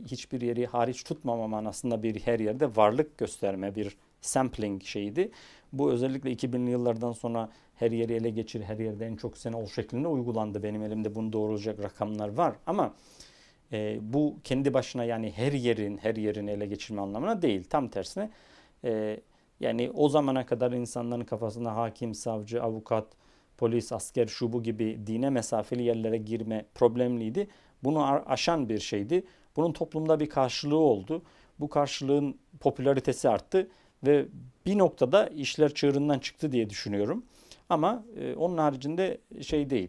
hiçbir 0.07 0.41
yeri 0.41 0.67
hariç 0.67 1.05
tutmama 1.05 1.47
manasında 1.47 2.03
bir 2.03 2.21
her 2.21 2.41
yerde 2.41 2.77
varlık 2.77 3.19
gösterme 3.19 3.75
bir 3.75 3.97
sampling 4.21 4.83
şeydi. 4.83 5.31
Bu 5.73 5.91
özellikle 5.93 6.33
2000'li 6.33 6.71
yıllardan 6.71 7.13
sonra 7.13 7.49
her 7.75 7.91
yeri 7.91 8.13
ele 8.13 8.31
geçir, 8.31 8.63
her 8.63 8.79
yerde 8.79 9.07
en 9.07 9.17
çok 9.17 9.39
sene 9.39 9.57
ol 9.57 9.67
şeklinde 9.67 10.09
uygulandı. 10.09 10.63
Benim 10.63 10.83
elimde 10.83 11.15
bunu 11.15 11.33
doğrulacak 11.33 11.83
rakamlar 11.83 12.29
var 12.29 12.55
ama 12.67 12.95
e, 13.73 13.99
bu 14.03 14.37
kendi 14.45 14.75
başına 14.75 15.05
yani 15.05 15.33
her 15.37 15.53
yerin 15.53 15.99
her 15.99 16.17
yerini 16.17 16.51
ele 16.51 16.67
geçirme 16.67 17.01
anlamına 17.01 17.43
değil. 17.43 17.65
Tam 17.71 17.89
tersine 17.89 18.31
e, 18.85 19.21
yani 19.61 19.91
o 19.95 20.09
zamana 20.09 20.47
kadar 20.47 20.73
insanların 20.73 21.25
kafasında 21.25 21.77
hakim, 21.77 22.15
savcı, 22.15 22.63
avukat, 22.63 23.07
polis, 23.57 23.93
asker, 23.93 24.27
şubu 24.27 24.63
gibi 24.63 25.01
dine 25.07 25.31
mesafeli 25.31 25.83
yerlere 25.83 26.17
girme 26.17 26.65
problemliydi. 26.75 27.49
Bunu 27.85 28.05
aşan 28.27 28.69
bir 28.69 28.79
şeydi. 28.79 29.25
Bunun 29.57 29.73
toplumda 29.73 30.21
bir 30.21 30.29
karşılığı 30.29 30.79
oldu. 30.79 31.23
Bu 31.61 31.69
karşılığın 31.69 32.39
popülaritesi 32.61 33.29
arttı 33.29 33.69
ve 34.07 34.27
bir 34.67 34.79
noktada 34.79 35.27
işler 35.27 35.75
çığırından 35.75 36.19
çıktı 36.19 36.53
diye 36.53 36.71
düşünüyorum. 36.71 37.25
Ama 37.69 38.05
e, 38.21 38.35
onun 38.35 38.59
haricinde 38.59 39.19
şey 39.41 39.71
değil. 39.71 39.89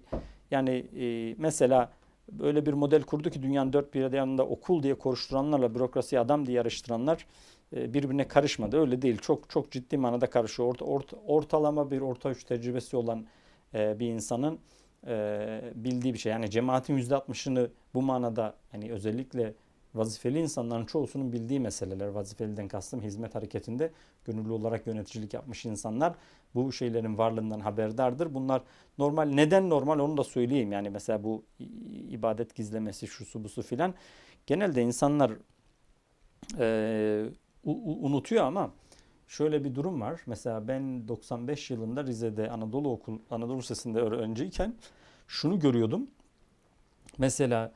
Yani 0.52 0.86
e, 1.00 1.36
mesela 1.38 1.92
böyle 2.32 2.66
bir 2.66 2.74
model 2.74 3.04
kurdu 3.04 3.30
ki 3.30 3.44
dünyanın 3.44 3.74
dört 3.74 3.94
bir 3.94 4.14
yanında 4.14 4.46
okul 4.46 4.84
diye 4.84 4.96
konuşturanlarla 4.96 5.76
bürokrasiyi 5.76 6.20
adam 6.20 6.46
diye 6.46 6.58
yarıştıranlar 6.58 7.26
birbirine 7.74 8.28
karışmadı. 8.28 8.80
Öyle 8.80 9.02
değil. 9.02 9.18
Çok 9.18 9.50
çok 9.50 9.72
ciddi 9.72 9.98
manada 9.98 10.30
karışıyor. 10.30 10.70
Orta, 10.70 10.86
orta, 10.86 11.18
ortalama 11.18 11.92
bir 11.92 12.02
orta 12.02 12.30
üç 12.30 12.44
tecrübesi 12.44 12.98
olan 12.98 13.26
e, 13.74 14.00
bir 14.00 14.08
insanın 14.08 14.60
e, 15.08 15.62
bildiği 15.76 16.14
bir 16.14 16.20
şey. 16.20 16.32
Yani 16.32 16.50
cemaatin 16.50 16.98
yüzde 16.98 17.16
altmışını 17.16 17.70
bu 17.94 18.02
manada 18.02 18.56
hani 18.72 18.92
özellikle 18.92 19.54
vazifeli 19.96 20.40
insanların 20.40 20.86
çoğusunun 20.86 21.34
bildiği 21.34 21.60
meseleler. 21.60 22.08
Vazifeliden 22.08 22.68
kastım 22.68 23.02
hizmet 23.02 23.36
hareketinde 23.36 23.92
gönüllü 24.26 24.52
olarak 24.52 24.88
yöneticilik 24.88 25.34
yapmış 25.34 25.66
insanlar 25.66 26.14
bu 26.56 26.72
şeylerin 26.72 27.18
varlığından 27.18 27.60
haberdardır. 27.60 28.34
Bunlar 28.34 28.62
normal. 28.98 29.26
Neden 29.26 29.70
normal 29.70 30.00
onu 30.00 30.18
da 30.18 30.24
söyleyeyim. 30.24 30.72
Yani 30.72 30.90
mesela 30.90 31.24
bu 31.24 31.44
ibadet 32.10 32.56
gizlemesi, 32.56 33.08
şusu 33.08 33.44
busu 33.44 33.62
filan. 33.62 33.94
Genelde 34.46 34.82
insanlar 34.82 35.32
e, 36.60 37.26
unutuyor 37.64 38.44
ama 38.44 38.72
şöyle 39.28 39.64
bir 39.64 39.76
durum 39.76 40.02
var. 40.02 40.22
Mesela 40.26 40.68
ben 40.68 41.08
95 41.08 41.72
yılında 41.72 42.04
Rize'de 42.04 42.50
Anadolu 42.52 42.92
Okul, 42.92 43.20
Anadolu 43.30 43.58
Lisesi'nde 43.58 44.00
öğrenciyken 44.00 44.76
şunu 45.28 45.60
görüyordum. 45.60 46.08
Mesela 47.18 47.72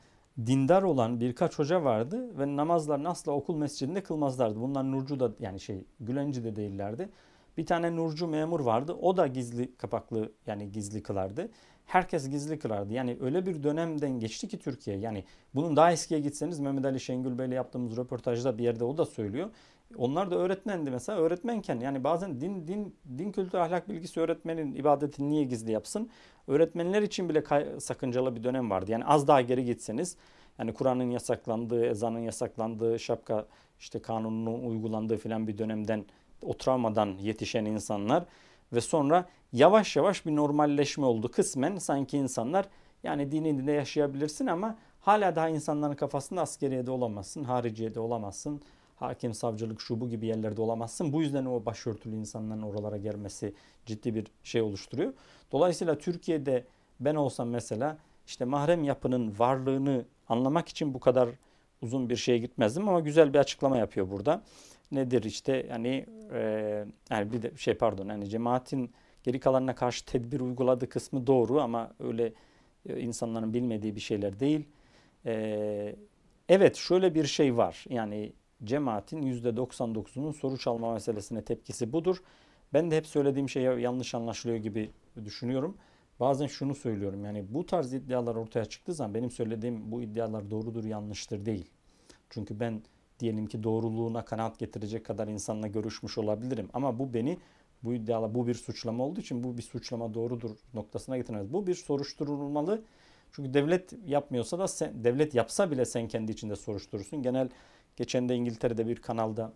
dindar 0.46 0.82
olan 0.82 1.20
birkaç 1.20 1.58
hoca 1.58 1.84
vardı 1.84 2.38
ve 2.38 2.56
namazlarını 2.56 3.08
asla 3.08 3.32
okul 3.32 3.56
mescidinde 3.56 4.02
kılmazlardı. 4.02 4.60
Bunlar 4.60 4.92
Nurcu 4.92 5.20
da 5.20 5.32
yani 5.40 5.60
şey 5.60 5.84
Gülenci 6.00 6.44
de 6.44 6.56
değillerdi. 6.56 7.08
Bir 7.56 7.66
tane 7.66 7.96
Nurcu 7.96 8.26
memur 8.26 8.60
vardı. 8.60 8.92
O 8.92 9.16
da 9.16 9.26
gizli 9.26 9.76
kapaklı 9.76 10.32
yani 10.46 10.72
gizli 10.72 11.02
kılardı. 11.02 11.50
Herkes 11.86 12.28
gizli 12.30 12.58
kılardı. 12.58 12.92
Yani 12.92 13.18
öyle 13.20 13.46
bir 13.46 13.62
dönemden 13.62 14.20
geçti 14.20 14.48
ki 14.48 14.58
Türkiye. 14.58 14.96
Yani 14.96 15.24
bunun 15.54 15.76
daha 15.76 15.92
eskiye 15.92 16.20
gitseniz 16.20 16.60
Mehmet 16.60 16.84
Ali 16.84 17.00
Şengül 17.00 17.38
Bey'le 17.38 17.52
yaptığımız 17.54 17.96
röportajda 17.96 18.58
bir 18.58 18.64
yerde 18.64 18.84
o 18.84 18.96
da 18.96 19.06
söylüyor. 19.06 19.50
Onlar 19.98 20.30
da 20.30 20.36
öğretmendi 20.36 20.90
mesela. 20.90 21.18
Öğretmenken 21.18 21.80
yani 21.80 22.04
bazen 22.04 22.40
din 22.40 22.68
din 22.68 22.96
din 23.18 23.32
kültür 23.32 23.58
ahlak 23.58 23.88
bilgisi 23.88 24.20
öğretmenin 24.20 24.74
ibadetini 24.74 25.30
niye 25.30 25.44
gizli 25.44 25.72
yapsın? 25.72 26.10
Öğretmenler 26.46 27.02
için 27.02 27.28
bile 27.28 27.44
sakıncalı 27.80 28.36
bir 28.36 28.44
dönem 28.44 28.70
vardı. 28.70 28.90
Yani 28.92 29.04
az 29.04 29.28
daha 29.28 29.40
geri 29.40 29.64
gitseniz 29.64 30.16
yani 30.58 30.74
Kur'an'ın 30.74 31.10
yasaklandığı, 31.10 31.86
ezanın 31.86 32.18
yasaklandığı, 32.18 32.98
şapka 32.98 33.46
işte 33.78 33.98
kanununun 33.98 34.64
uygulandığı 34.64 35.16
filan 35.16 35.46
bir 35.46 35.58
dönemden 35.58 36.04
o 36.42 36.56
travmadan 36.56 37.06
yetişen 37.20 37.64
insanlar 37.64 38.24
ve 38.72 38.80
sonra 38.80 39.28
yavaş 39.52 39.96
yavaş 39.96 40.26
bir 40.26 40.36
normalleşme 40.36 41.06
oldu. 41.06 41.30
Kısmen 41.30 41.76
sanki 41.76 42.18
insanlar 42.18 42.68
yani 43.02 43.32
dini 43.32 43.66
de 43.66 43.72
yaşayabilirsin 43.72 44.46
ama 44.46 44.76
hala 45.00 45.36
daha 45.36 45.48
insanların 45.48 45.94
kafasında 45.94 46.42
askeriyede 46.42 46.90
olamazsın, 46.90 47.44
hariciyede 47.44 48.00
olamazsın, 48.00 48.62
hakim, 48.96 49.34
savcılık, 49.34 49.80
şu 49.80 50.00
bu 50.00 50.08
gibi 50.08 50.26
yerlerde 50.26 50.60
olamazsın. 50.60 51.12
Bu 51.12 51.22
yüzden 51.22 51.44
o 51.44 51.64
başörtülü 51.64 52.16
insanların 52.16 52.62
oralara 52.62 52.96
gelmesi 52.96 53.54
ciddi 53.86 54.14
bir 54.14 54.26
şey 54.44 54.62
oluşturuyor. 54.62 55.12
Dolayısıyla 55.52 55.98
Türkiye'de 55.98 56.64
ben 57.00 57.14
olsam 57.14 57.48
mesela 57.48 57.98
işte 58.26 58.44
mahrem 58.44 58.84
yapının 58.84 59.34
varlığını 59.38 60.04
anlamak 60.28 60.68
için 60.68 60.94
bu 60.94 61.00
kadar 61.00 61.28
uzun 61.82 62.10
bir 62.10 62.16
şeye 62.16 62.38
gitmezdim 62.38 62.88
ama 62.88 63.00
güzel 63.00 63.34
bir 63.34 63.38
açıklama 63.38 63.76
yapıyor 63.76 64.10
burada. 64.10 64.42
Nedir 64.92 65.22
işte 65.22 65.66
yani 65.70 66.06
e, 66.32 66.40
yani 67.10 67.32
bir 67.32 67.42
de 67.42 67.50
şey 67.56 67.74
pardon 67.74 68.08
yani 68.08 68.28
cemaatin 68.28 68.90
geri 69.22 69.40
kalanına 69.40 69.74
karşı 69.74 70.04
tedbir 70.04 70.40
uyguladığı 70.40 70.88
kısmı 70.88 71.26
doğru 71.26 71.60
ama 71.60 71.90
öyle 72.00 72.32
e, 72.88 73.00
insanların 73.00 73.54
bilmediği 73.54 73.94
bir 73.96 74.00
şeyler 74.00 74.40
değil. 74.40 74.68
E, 75.26 75.96
evet 76.48 76.76
şöyle 76.76 77.14
bir 77.14 77.26
şey 77.26 77.56
var 77.56 77.84
yani 77.88 78.32
cemaatin 78.64 79.22
%99'unun 79.22 80.32
soru 80.32 80.58
çalma 80.58 80.92
meselesine 80.92 81.44
tepkisi 81.44 81.92
budur. 81.92 82.22
Ben 82.72 82.90
de 82.90 82.96
hep 82.96 83.06
söylediğim 83.06 83.48
şey 83.48 83.62
yanlış 83.62 84.14
anlaşılıyor 84.14 84.58
gibi 84.58 84.90
düşünüyorum. 85.24 85.76
Bazen 86.20 86.46
şunu 86.46 86.74
söylüyorum 86.74 87.24
yani 87.24 87.44
bu 87.48 87.66
tarz 87.66 87.92
iddialar 87.92 88.34
ortaya 88.34 88.64
çıktığı 88.64 88.94
zaman 88.94 89.14
benim 89.14 89.30
söylediğim 89.30 89.92
bu 89.92 90.02
iddialar 90.02 90.50
doğrudur 90.50 90.84
yanlıştır 90.84 91.46
değil. 91.46 91.70
Çünkü 92.30 92.60
ben 92.60 92.82
diyelim 93.20 93.46
ki 93.46 93.62
doğruluğuna 93.62 94.24
kanaat 94.24 94.58
getirecek 94.58 95.06
kadar 95.06 95.28
insanla 95.28 95.66
görüşmüş 95.66 96.18
olabilirim. 96.18 96.68
Ama 96.72 96.98
bu 96.98 97.14
beni 97.14 97.38
bu 97.82 97.94
iddiala 97.94 98.34
bu 98.34 98.46
bir 98.46 98.54
suçlama 98.54 99.04
olduğu 99.04 99.20
için 99.20 99.44
bu 99.44 99.56
bir 99.56 99.62
suçlama 99.62 100.14
doğrudur 100.14 100.50
noktasına 100.74 101.16
getirmez. 101.16 101.52
Bu 101.52 101.66
bir 101.66 101.74
soruşturulmalı. 101.74 102.82
Çünkü 103.32 103.54
devlet 103.54 103.94
yapmıyorsa 104.06 104.58
da 104.58 104.68
sen, 104.68 105.04
devlet 105.04 105.34
yapsa 105.34 105.70
bile 105.70 105.84
sen 105.84 106.08
kendi 106.08 106.32
içinde 106.32 106.56
soruşturursun. 106.56 107.22
Genel 107.22 107.48
geçen 107.96 108.28
de 108.28 108.34
İngiltere'de 108.34 108.86
bir 108.86 108.96
kanalda 108.96 109.52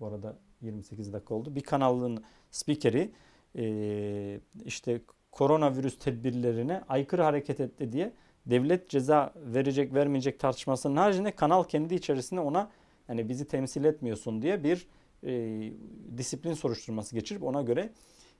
bu 0.00 0.06
arada 0.06 0.36
28 0.60 1.12
dakika 1.12 1.34
oldu. 1.34 1.54
Bir 1.54 1.60
kanalın 1.60 2.24
spikeri 2.50 3.12
e, 3.56 4.40
işte 4.64 5.00
koronavirüs 5.32 5.98
tedbirlerine 5.98 6.82
aykırı 6.88 7.22
hareket 7.22 7.60
etti 7.60 7.92
diye 7.92 8.12
devlet 8.46 8.88
ceza 8.88 9.32
verecek 9.36 9.94
vermeyecek 9.94 10.40
tartışmasının 10.40 10.96
haricinde 10.96 11.30
kanal 11.30 11.64
kendi 11.64 11.94
içerisinde 11.94 12.40
ona 12.40 12.70
yani 13.08 13.28
bizi 13.28 13.48
temsil 13.48 13.84
etmiyorsun 13.84 14.42
diye 14.42 14.64
bir 14.64 14.86
e, 15.26 15.72
disiplin 16.16 16.54
soruşturması 16.54 17.14
geçirip 17.14 17.42
ona 17.42 17.62
göre 17.62 17.92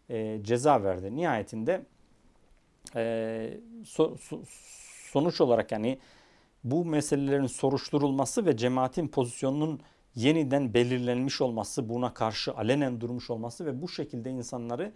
e, 0.08 0.40
ceza 0.42 0.82
verdi. 0.82 1.16
Nihayetinde 1.16 1.82
e, 2.96 3.60
so, 3.84 4.16
so, 4.16 4.42
sonuç 5.10 5.40
olarak 5.40 5.72
yani 5.72 5.98
bu 6.64 6.85
meselelerin 6.85 7.46
soruşturulması 7.46 8.46
ve 8.46 8.57
cemaatin 8.57 9.09
pozisyonunun 9.09 9.81
yeniden 10.14 10.75
belirlenmiş 10.75 11.40
olması, 11.40 11.88
buna 11.88 12.14
karşı 12.14 12.55
alenen 12.55 13.01
durmuş 13.01 13.31
olması 13.31 13.66
ve 13.66 13.83
bu 13.83 13.88
şekilde 13.88 14.31
insanları 14.31 14.92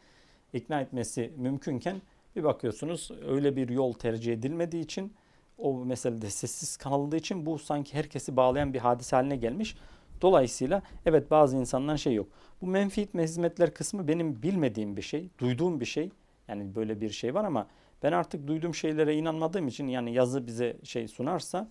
ikna 0.53 0.81
etmesi 0.81 1.33
mümkünken 1.37 2.03
bir 2.37 2.45
bakıyorsunuz 2.45 3.11
öyle 3.27 3.57
bir 3.57 3.69
yol 3.69 3.93
tercih 3.93 4.33
edilmediği 4.33 4.85
için 4.85 5.13
o 5.59 5.85
meselede 5.85 6.31
sessiz 6.31 6.77
kaldığı 6.77 7.17
için 7.17 7.47
bu 7.47 7.59
sanki 7.59 7.95
herkesi 7.95 8.37
bağlayan 8.37 8.75
bir 8.75 8.79
hadise 8.79 9.17
haline 9.17 9.37
gelmiş. 9.37 9.77
Dolayısıyla 10.23 10.83
evet 11.07 11.31
bazı 11.31 11.57
insanların 11.57 11.97
şey 11.97 12.15
yok. 12.15 12.29
Bu 12.61 12.67
menfi 12.67 13.09
hizmetler 13.15 13.75
kısmı 13.75 14.09
benim 14.09 14.43
bilmediğim 14.43 14.97
bir 14.97 15.03
şey, 15.03 15.29
duyduğum 15.39 15.81
bir 15.81 15.87
şey. 15.87 16.11
Yani 16.49 16.75
böyle 16.75 17.01
bir 17.01 17.11
şey 17.11 17.35
var 17.35 17.45
ama 17.45 17.67
ben 18.03 18.13
artık 18.13 18.47
duyduğum 18.47 18.75
şeylere 18.75 19.15
inanmadığım 19.15 19.69
için 19.69 19.87
yani 19.89 20.13
yazı 20.13 20.47
bize 20.47 20.77
şey 20.83 21.09
sunarsa 21.09 21.69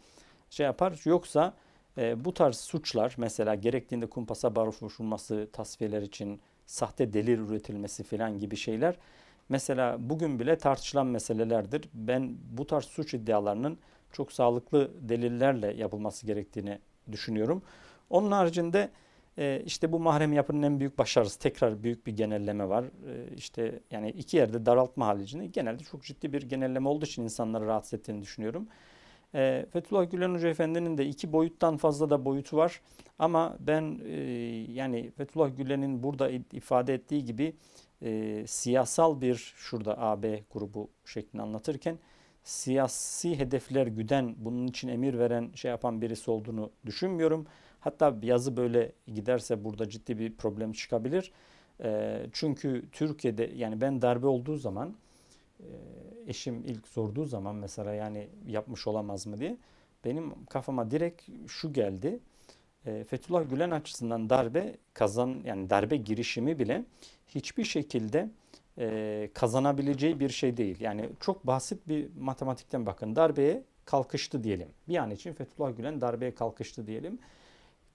şey 0.49 0.65
yapar. 0.65 1.01
Yoksa 1.05 1.53
e, 1.97 2.25
bu 2.25 2.33
tarz 2.33 2.57
suçlar 2.57 3.15
mesela 3.17 3.55
gerektiğinde 3.55 4.05
kumpasa 4.05 4.55
başvurulması 4.55 5.49
tasfiyeler 5.53 6.01
için 6.01 6.41
sahte 6.65 7.13
delil 7.13 7.39
üretilmesi 7.39 8.03
falan 8.03 8.39
gibi 8.39 8.55
şeyler 8.55 8.95
mesela 9.49 9.97
bugün 9.99 10.39
bile 10.39 10.57
tartışılan 10.57 11.07
meselelerdir. 11.07 11.89
Ben 11.93 12.37
bu 12.51 12.67
tarz 12.67 12.85
suç 12.85 13.13
iddialarının 13.13 13.77
çok 14.11 14.31
sağlıklı 14.31 14.91
delillerle 15.09 15.73
yapılması 15.73 16.25
gerektiğini 16.25 16.79
düşünüyorum. 17.11 17.61
Onun 18.09 18.31
haricinde 18.31 18.89
e, 19.37 19.61
işte 19.65 19.91
bu 19.91 19.99
mahrem 19.99 20.33
yapının 20.33 20.61
en 20.63 20.79
büyük 20.79 20.97
başarısı 20.97 21.39
tekrar 21.39 21.83
büyük 21.83 22.07
bir 22.07 22.15
genelleme 22.15 22.69
var. 22.69 22.83
E, 22.83 23.35
işte 23.35 23.79
yani 23.91 24.09
iki 24.09 24.37
yerde 24.37 24.65
daraltma 24.65 25.07
haricinde 25.07 25.45
genelde 25.45 25.83
çok 25.83 26.03
ciddi 26.03 26.33
bir 26.33 26.41
genelleme 26.41 26.89
olduğu 26.89 27.05
için 27.05 27.23
insanları 27.23 27.65
rahatsız 27.65 27.93
ettiğini 27.93 28.21
düşünüyorum. 28.21 28.67
E, 29.35 29.65
Fethullah 29.73 30.11
Gülen 30.11 30.33
Hoca 30.33 30.49
Efendi'nin 30.49 30.97
de 30.97 31.05
iki 31.05 31.33
boyuttan 31.33 31.77
fazla 31.77 32.09
da 32.09 32.25
boyutu 32.25 32.57
var. 32.57 32.81
Ama 33.19 33.57
ben 33.59 33.99
e, 34.05 34.13
yani 34.71 35.11
Fethullah 35.11 35.57
Gülen'in 35.57 36.03
burada 36.03 36.29
ifade 36.29 36.93
ettiği 36.93 37.25
gibi 37.25 37.55
e, 38.01 38.43
siyasal 38.47 39.21
bir 39.21 39.35
şurada 39.35 40.01
AB 40.01 40.43
grubu 40.53 40.89
şeklini 41.05 41.41
anlatırken 41.41 41.97
siyasi 42.43 43.39
hedefler 43.39 43.87
güden 43.87 44.35
bunun 44.37 44.67
için 44.67 44.87
emir 44.87 45.19
veren 45.19 45.51
şey 45.55 45.71
yapan 45.71 46.01
birisi 46.01 46.31
olduğunu 46.31 46.71
düşünmüyorum. 46.85 47.47
Hatta 47.85 48.15
yazı 48.21 48.57
böyle 48.57 48.91
giderse 49.07 49.63
burada 49.63 49.89
ciddi 49.89 50.19
bir 50.19 50.33
problem 50.33 50.71
çıkabilir. 50.71 51.31
E, 51.83 52.21
çünkü 52.33 52.85
Türkiye'de 52.91 53.51
yani 53.55 53.81
ben 53.81 54.01
darbe 54.01 54.27
olduğu 54.27 54.57
zaman 54.57 54.95
e, 55.59 55.67
eşim 56.27 56.63
ilk 56.65 56.87
sorduğu 56.87 57.25
zaman 57.25 57.55
mesela 57.55 57.93
yani 57.93 58.27
yapmış 58.47 58.87
olamaz 58.87 59.27
mı 59.27 59.37
diye 59.39 59.57
benim 60.05 60.45
kafama 60.45 60.91
direkt 60.91 61.21
şu 61.47 61.73
geldi. 61.73 62.19
E, 62.85 63.03
Fethullah 63.03 63.49
Gülen 63.49 63.71
açısından 63.71 64.29
darbe 64.29 64.75
kazan 64.93 65.35
yani 65.45 65.69
darbe 65.69 65.97
girişimi 65.97 66.59
bile 66.59 66.85
hiçbir 67.27 67.63
şekilde 67.63 68.29
e, 68.77 69.29
kazanabileceği 69.33 70.19
bir 70.19 70.29
şey 70.29 70.57
değil. 70.57 70.77
Yani 70.79 71.09
çok 71.19 71.47
basit 71.47 71.87
bir 71.87 72.07
matematikten 72.19 72.85
bakın. 72.85 73.15
Darbeye 73.15 73.63
kalkıştı 73.85 74.43
diyelim. 74.43 74.67
Bir 74.87 74.97
an 74.97 75.11
için 75.11 75.33
Fethullah 75.33 75.77
Gülen 75.77 76.01
darbeye 76.01 76.35
kalkıştı 76.35 76.87
diyelim. 76.87 77.19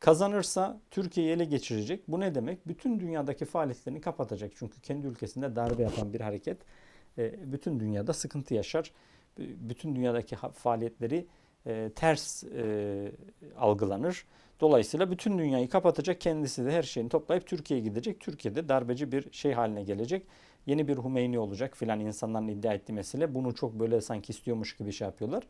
Kazanırsa 0.00 0.80
Türkiye'yi 0.90 1.32
ele 1.32 1.44
geçirecek. 1.44 2.08
Bu 2.08 2.20
ne 2.20 2.34
demek? 2.34 2.68
Bütün 2.68 3.00
dünyadaki 3.00 3.44
faaliyetlerini 3.44 4.00
kapatacak. 4.00 4.52
Çünkü 4.56 4.80
kendi 4.80 5.06
ülkesinde 5.06 5.56
darbe 5.56 5.82
yapan 5.82 6.12
bir 6.12 6.20
hareket 6.20 6.58
e, 7.18 7.52
bütün 7.52 7.80
dünyada 7.80 8.12
sıkıntı 8.12 8.54
yaşar. 8.54 8.92
Bütün 9.38 9.96
dünyadaki 9.96 10.36
faaliyetleri 10.54 11.26
e, 11.66 11.90
ters 11.96 12.44
e, 12.44 13.12
algılanır. 13.58 14.24
Dolayısıyla 14.60 15.10
bütün 15.10 15.38
dünyayı 15.38 15.68
kapatacak 15.68 16.20
kendisi 16.20 16.64
de 16.64 16.70
her 16.70 16.82
şeyini 16.82 17.10
toplayıp 17.10 17.46
Türkiye'ye 17.46 17.86
gidecek. 17.86 18.20
Türkiye'de 18.20 18.68
darbeci 18.68 19.12
bir 19.12 19.32
şey 19.32 19.52
haline 19.52 19.82
gelecek. 19.82 20.26
Yeni 20.66 20.88
bir 20.88 20.96
Humeyni 20.96 21.38
olacak 21.38 21.76
filan 21.76 22.00
insanların 22.00 22.48
iddia 22.48 22.74
ettiği 22.74 22.92
mesele. 22.92 23.34
Bunu 23.34 23.54
çok 23.54 23.74
böyle 23.74 24.00
sanki 24.00 24.30
istiyormuş 24.32 24.76
gibi 24.76 24.92
şey 24.92 25.06
yapıyorlar. 25.06 25.42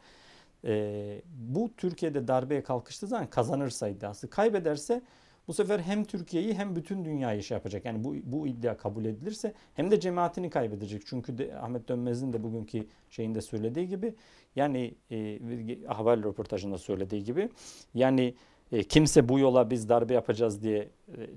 E, 0.64 1.22
bu 1.34 1.70
Türkiye'de 1.76 2.28
darbeye 2.28 2.62
kalkıştığı 2.62 3.06
zaman 3.06 3.26
kazanırsa 3.26 3.88
iddiası. 3.88 4.30
Kaybederse 4.30 5.02
bu 5.48 5.54
sefer 5.54 5.80
hem 5.80 6.04
Türkiye'yi 6.04 6.54
hem 6.54 6.76
bütün 6.76 7.04
dünyayı 7.04 7.42
şey 7.42 7.54
yapacak. 7.54 7.84
Yani 7.84 8.04
bu, 8.04 8.14
bu 8.24 8.46
iddia 8.46 8.76
kabul 8.76 9.04
edilirse 9.04 9.54
hem 9.74 9.90
de 9.90 10.00
cemaatini 10.00 10.50
kaybedecek. 10.50 11.02
Çünkü 11.06 11.38
de 11.38 11.58
Ahmet 11.58 11.88
Dönmez'in 11.88 12.32
de 12.32 12.42
bugünkü 12.42 12.86
şeyinde 13.10 13.40
söylediği 13.40 13.88
gibi 13.88 14.14
yani 14.56 14.94
e, 15.10 15.38
haber 15.86 16.22
röportajında 16.22 16.78
söylediği 16.78 17.24
gibi 17.24 17.48
yani 17.94 18.34
e, 18.72 18.82
kimse 18.82 19.28
bu 19.28 19.38
yola 19.38 19.70
biz 19.70 19.88
darbe 19.88 20.14
yapacağız 20.14 20.62
diye 20.62 20.78
e, 20.78 20.88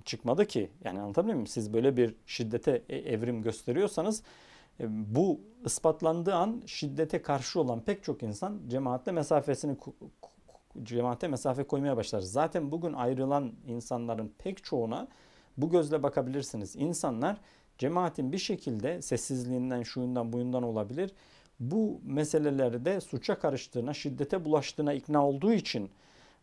çıkmadı 0.05 0.45
ki. 0.45 0.69
Yani 0.83 0.99
anlatabiliyor 0.99 1.35
muyum? 1.35 1.47
Siz 1.47 1.73
böyle 1.73 1.97
bir 1.97 2.15
şiddete 2.25 2.81
e, 2.89 2.97
evrim 2.97 3.41
gösteriyorsanız 3.41 4.23
bu 4.79 5.41
ispatlandığı 5.65 6.35
an 6.35 6.61
şiddete 6.65 7.21
karşı 7.21 7.59
olan 7.59 7.81
pek 7.81 8.03
çok 8.03 8.23
insan 8.23 8.59
cemaatle 8.67 9.11
mesafesini 9.11 9.77
cemaate 10.83 11.27
mesafe 11.27 11.63
koymaya 11.63 11.97
başlar. 11.97 12.19
Zaten 12.19 12.71
bugün 12.71 12.93
ayrılan 12.93 13.51
insanların 13.67 14.33
pek 14.37 14.63
çoğuna 14.63 15.07
bu 15.57 15.69
gözle 15.69 16.03
bakabilirsiniz. 16.03 16.75
İnsanlar 16.75 17.37
cemaatin 17.77 18.31
bir 18.31 18.37
şekilde 18.37 19.01
sessizliğinden, 19.01 19.83
şuyundan, 19.83 20.33
buyundan 20.33 20.63
olabilir. 20.63 21.11
Bu 21.59 22.01
meselelerde 22.03 23.01
suça 23.01 23.39
karıştığına, 23.39 23.93
şiddete 23.93 24.45
bulaştığına 24.45 24.93
ikna 24.93 25.27
olduğu 25.27 25.53
için 25.53 25.89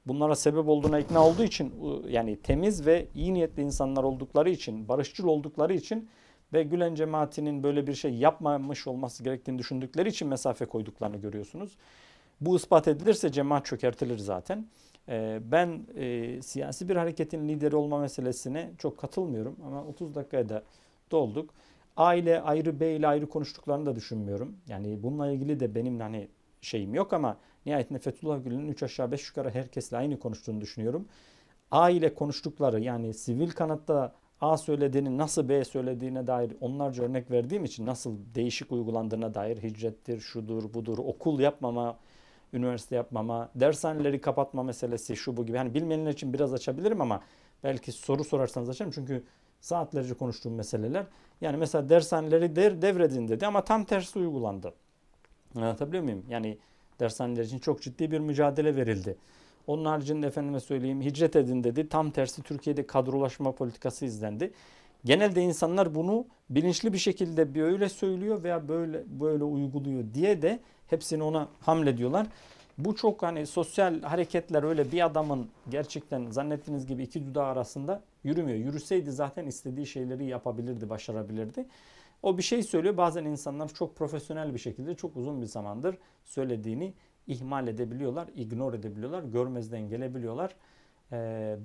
bunlara 0.06 0.34
sebep 0.34 0.68
olduğuna 0.68 0.98
ikna 0.98 1.26
olduğu 1.26 1.44
için 1.44 1.74
yani 2.08 2.36
temiz 2.36 2.86
ve 2.86 3.06
iyi 3.14 3.34
niyetli 3.34 3.62
insanlar 3.62 4.02
oldukları 4.02 4.50
için, 4.50 4.88
barışçıl 4.88 5.28
oldukları 5.28 5.74
için 5.74 6.08
ve 6.52 6.62
Gülen 6.62 6.94
cemaatinin 6.94 7.62
böyle 7.62 7.86
bir 7.86 7.94
şey 7.94 8.14
yapmamış 8.14 8.86
olması 8.86 9.24
gerektiğini 9.24 9.58
düşündükleri 9.58 10.08
için 10.08 10.28
mesafe 10.28 10.64
koyduklarını 10.64 11.16
görüyorsunuz. 11.16 11.76
Bu 12.40 12.56
ispat 12.56 12.88
edilirse 12.88 13.32
cemaat 13.32 13.66
çökertilir 13.66 14.18
zaten. 14.18 14.66
Ee, 15.08 15.40
ben 15.44 15.86
e, 15.96 16.42
siyasi 16.42 16.88
bir 16.88 16.96
hareketin 16.96 17.48
lideri 17.48 17.76
olma 17.76 17.98
meselesine 17.98 18.70
çok 18.78 18.98
katılmıyorum 18.98 19.56
ama 19.66 19.84
30 19.84 20.14
dakikaya 20.14 20.48
da 20.48 20.62
dolduk. 21.10 21.50
Aile 21.96 22.40
ayrı, 22.40 22.80
bey 22.80 22.96
ile 22.96 23.06
ayrı 23.06 23.28
konuştuklarını 23.28 23.86
da 23.86 23.96
düşünmüyorum. 23.96 24.56
Yani 24.68 25.02
bununla 25.02 25.30
ilgili 25.30 25.60
de 25.60 25.74
benim 25.74 26.00
hani 26.00 26.28
şeyim 26.60 26.94
yok 26.94 27.12
ama 27.12 27.36
nihayetinde 27.66 27.98
Fethullah 27.98 28.44
Gülen'in 28.44 28.68
3 28.68 28.82
aşağı 28.82 29.12
5 29.12 29.28
yukarı 29.28 29.50
herkesle 29.50 29.96
aynı 29.96 30.18
konuştuğunu 30.18 30.60
düşünüyorum. 30.60 31.08
A 31.70 31.90
ile 31.90 32.14
konuştukları 32.14 32.80
yani 32.80 33.14
sivil 33.14 33.50
kanatta 33.50 34.12
A 34.40 34.57
söylediğini 34.57 35.18
nasıl 35.18 35.48
B 35.48 35.64
söylediğine 35.64 36.26
dair 36.26 36.53
onlarca 36.61 37.05
örnek 37.05 37.31
verdiğim 37.31 37.64
için 37.64 37.87
nasıl 37.87 38.16
değişik 38.35 38.72
uygulandığına 38.72 39.35
dair 39.35 39.62
hicrettir, 39.62 40.20
şudur, 40.20 40.74
budur, 40.74 40.98
okul 40.98 41.40
yapmama, 41.40 41.98
üniversite 42.53 42.96
yapmama, 42.96 43.50
dershaneleri 43.55 44.20
kapatma 44.20 44.62
meselesi 44.62 45.16
şu 45.16 45.37
bu 45.37 45.46
gibi. 45.46 45.57
Hani 45.57 45.74
bilmeyenler 45.74 46.11
için 46.11 46.33
biraz 46.33 46.55
açabilirim 46.55 47.00
ama 47.00 47.20
belki 47.64 47.92
soru 47.92 48.24
sorarsanız 48.24 48.68
açarım. 48.68 48.92
Çünkü 48.92 49.24
saatlerce 49.61 50.14
konuştuğum 50.14 50.55
meseleler. 50.55 51.07
Yani 51.40 51.57
mesela 51.57 51.88
dershaneleri 51.88 52.57
der, 52.57 52.83
devredin 52.83 53.29
dedi 53.29 53.46
ama 53.46 53.64
tam 53.64 53.85
tersi 53.85 54.18
uygulandı. 54.18 54.74
Anlatabiliyor 55.57 56.03
muyum? 56.03 56.24
Yani 56.29 56.59
dershaneler 57.00 57.44
için 57.44 57.59
çok 57.59 57.83
ciddi 57.83 58.11
bir 58.11 58.18
mücadele 58.18 58.76
verildi. 58.76 59.16
Onun 59.70 59.85
haricinde 59.85 60.26
efendime 60.26 60.61
söyleyeyim 60.61 61.02
hicret 61.02 61.37
edin 61.37 61.64
dedi. 61.64 61.88
Tam 61.88 62.11
tersi 62.11 62.42
Türkiye'de 62.42 62.87
kadrolaşma 62.87 63.52
politikası 63.52 64.04
izlendi. 64.04 64.52
Genelde 65.04 65.42
insanlar 65.42 65.94
bunu 65.94 66.26
bilinçli 66.50 66.92
bir 66.92 66.98
şekilde 66.98 67.54
bir 67.54 67.62
öyle 67.62 67.88
söylüyor 67.88 68.42
veya 68.42 68.68
böyle 68.68 69.02
böyle 69.20 69.44
uyguluyor 69.44 70.04
diye 70.14 70.42
de 70.42 70.61
hepsini 70.87 71.22
ona 71.22 71.48
hamlediyorlar. 71.61 72.26
Bu 72.78 72.96
çok 72.96 73.22
hani 73.22 73.46
sosyal 73.46 74.02
hareketler 74.02 74.62
öyle 74.62 74.92
bir 74.92 75.06
adamın 75.06 75.48
gerçekten 75.68 76.30
zannettiğiniz 76.30 76.87
gibi 76.87 77.02
iki 77.02 77.26
dudağı 77.26 77.46
arasında 77.46 78.02
yürümüyor. 78.24 78.59
Yürüseydi 78.59 79.12
zaten 79.12 79.46
istediği 79.46 79.87
şeyleri 79.87 80.24
yapabilirdi, 80.24 80.90
başarabilirdi. 80.90 81.66
O 82.22 82.38
bir 82.38 82.42
şey 82.42 82.62
söylüyor. 82.62 82.96
Bazen 82.96 83.24
insanlar 83.24 83.68
çok 83.68 83.96
profesyonel 83.96 84.54
bir 84.54 84.59
şekilde 84.59 84.94
çok 84.94 85.16
uzun 85.16 85.40
bir 85.40 85.46
zamandır 85.46 85.96
söylediğini 86.24 86.92
ihmal 87.26 87.68
edebiliyorlar, 87.68 88.28
ignore 88.37 88.76
edebiliyorlar, 88.76 89.22
görmezden 89.22 89.88
gelebiliyorlar. 89.88 90.56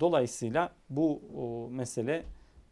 Dolayısıyla 0.00 0.72
bu 0.90 1.20
mesele 1.70 2.24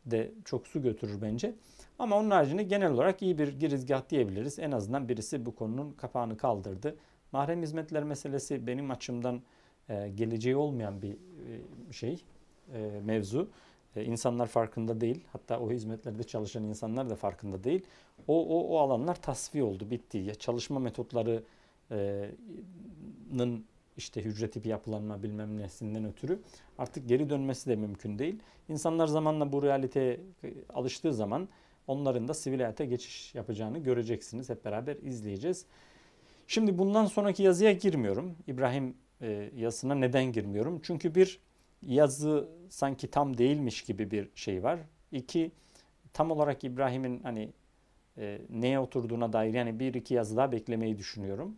de 0.07 0.33
çok 0.45 0.67
su 0.67 0.83
götürür 0.83 1.23
bence. 1.23 1.55
Ama 1.99 2.19
onun 2.19 2.31
haricinde 2.31 2.63
genel 2.63 2.91
olarak 2.91 3.23
iyi 3.23 3.39
bir 3.39 3.49
girizgah 3.49 4.11
diyebiliriz. 4.11 4.59
En 4.59 4.73
azından 4.73 5.09
birisi 5.09 5.47
bu 5.47 5.55
konunun 5.55 5.93
kapağını 5.93 6.37
kaldırdı. 6.37 6.97
Mahrem 7.33 7.63
hizmetler 7.63 8.05
meselesi 8.05 8.67
benim 8.67 8.91
açımdan 8.91 9.43
e, 9.89 10.09
geleceği 10.09 10.57
olmayan 10.57 11.03
bir 11.03 11.13
e, 11.13 11.93
şey, 11.93 12.25
e, 12.75 13.01
mevzu. 13.05 13.51
E, 13.97 14.05
insanlar 14.05 14.47
farkında 14.47 15.01
değil. 15.01 15.25
Hatta 15.33 15.61
o 15.61 15.71
hizmetlerde 15.71 16.23
çalışan 16.23 16.65
insanlar 16.65 17.11
da 17.11 17.17
farkında 17.17 17.65
değil. 17.65 17.85
O, 18.29 18.47
o, 18.47 18.69
o 18.69 18.79
alanlar 18.79 19.23
tasfiye 19.23 19.65
oldu, 19.65 19.91
bitti. 19.91 20.19
Ya, 20.19 20.35
çalışma 20.35 20.81
metotlarının 21.91 23.65
işte 23.97 24.25
hücre 24.25 24.51
tipi 24.51 24.69
yapılanma 24.69 25.23
bilmem 25.23 25.59
nesinden 25.59 26.05
ötürü 26.05 26.39
artık 26.79 27.09
geri 27.09 27.31
dönmesi 27.31 27.71
de 27.71 27.77
mümkün 27.77 28.19
değil. 28.19 28.39
İnsanlar 28.69 29.07
zamanla 29.07 29.53
bu 29.53 29.63
realiteye 29.63 30.21
alıştığı 30.75 31.15
zaman 31.15 31.49
onların 31.87 32.29
da 32.29 32.35
sivil 32.35 32.59
hayata 32.59 32.85
geçiş 32.85 33.35
yapacağını 33.35 33.79
göreceksiniz. 33.79 34.49
Hep 34.49 34.65
beraber 34.65 34.97
izleyeceğiz. 34.97 35.67
Şimdi 36.47 36.79
bundan 36.79 37.07
sonraki 37.07 37.43
yazıya 37.43 37.73
girmiyorum. 37.73 38.37
İbrahim 38.47 38.95
e, 39.21 39.51
yazısına 39.57 39.95
neden 39.95 40.33
girmiyorum? 40.33 40.81
Çünkü 40.83 41.15
bir 41.15 41.41
yazı 41.87 42.49
sanki 42.69 43.11
tam 43.11 43.39
değilmiş 43.39 43.83
gibi 43.83 44.11
bir 44.11 44.29
şey 44.35 44.63
var. 44.63 44.79
İki 45.13 45.53
tam 46.13 46.31
olarak 46.31 46.65
İbrahim'in 46.65 47.21
hani 47.23 47.53
e, 48.19 48.41
neye 48.51 48.79
oturduğuna 48.79 49.33
dair 49.33 49.55
yani 49.55 49.81
bir 49.81 49.95
iki 49.95 50.15
yazı 50.15 50.37
daha 50.37 50.53
beklemeyi 50.53 50.99
düşünüyorum. 50.99 51.57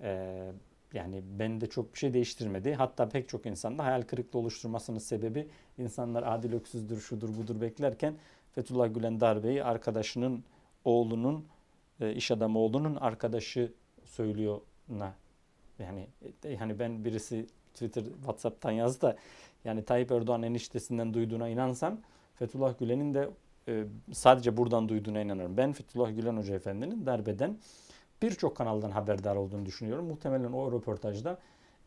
E, 0.00 0.52
yani 0.94 1.22
bende 1.38 1.66
çok 1.66 1.94
bir 1.94 1.98
şey 1.98 2.14
değiştirmedi. 2.14 2.74
Hatta 2.74 3.08
pek 3.08 3.28
çok 3.28 3.46
insanda 3.46 3.84
hayal 3.84 4.02
kırıklığı 4.02 4.38
oluşturmasının 4.38 4.98
sebebi 4.98 5.48
insanlar 5.78 6.22
adil 6.26 6.52
öksüzdür, 6.52 7.00
şudur 7.00 7.36
budur 7.36 7.60
beklerken 7.60 8.14
Fethullah 8.52 8.94
Gülen 8.94 9.20
darbeyi 9.20 9.64
arkadaşının 9.64 10.44
oğlunun 10.84 11.46
e, 12.00 12.14
iş 12.14 12.30
adamı 12.30 12.58
oğlunun 12.58 12.94
arkadaşı 12.96 13.72
söylüyor 14.04 14.60
na. 14.88 15.14
Yani 15.78 16.08
hani 16.58 16.78
ben 16.78 17.04
birisi 17.04 17.46
Twitter, 17.74 18.04
WhatsApp'tan 18.04 18.70
yazdı 18.70 19.02
da 19.02 19.16
yani 19.64 19.84
Tayyip 19.84 20.12
Erdoğan 20.12 20.42
eniştesinden 20.42 21.14
duyduğuna 21.14 21.48
inansam 21.48 22.00
Fethullah 22.34 22.78
Gülen'in 22.78 23.14
de 23.14 23.30
e, 23.68 23.84
sadece 24.12 24.56
buradan 24.56 24.88
duyduğuna 24.88 25.20
inanıyorum. 25.20 25.56
Ben 25.56 25.72
Fethullah 25.72 26.16
Gülen 26.16 26.36
Hoca 26.36 26.54
Efendi'nin 26.54 27.06
darbeden 27.06 27.58
birçok 28.22 28.56
kanaldan 28.56 28.90
haberdar 28.90 29.36
olduğunu 29.36 29.66
düşünüyorum. 29.66 30.06
Muhtemelen 30.06 30.52
o 30.52 30.72
röportajda 30.72 31.38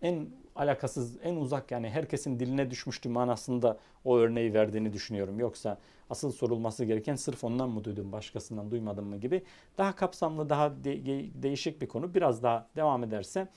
en 0.02 0.30
alakasız, 0.56 1.18
en 1.24 1.36
uzak 1.36 1.72
yani 1.72 1.90
herkesin 1.90 2.40
diline 2.40 2.72
düşmüştü 2.72 3.10
manasında 3.10 3.78
o 4.06 4.18
örneği 4.18 4.54
verdiğini 4.54 4.94
düşünüyorum. 4.94 5.40
Yoksa 5.40 5.78
asıl 6.10 6.32
sorulması 6.32 6.86
gereken 6.86 7.16
sırf 7.16 7.44
ondan 7.44 7.70
mı 7.70 7.84
duydum, 7.84 8.12
başkasından 8.12 8.72
duymadım 8.72 9.06
mı 9.08 9.18
gibi 9.18 9.44
daha 9.78 9.96
kapsamlı, 9.96 10.50
daha 10.50 10.84
de- 10.84 11.44
değişik 11.44 11.82
bir 11.82 11.88
konu. 11.88 12.14
Biraz 12.14 12.44
daha 12.44 12.68
devam 12.76 13.04
ederse 13.04 13.48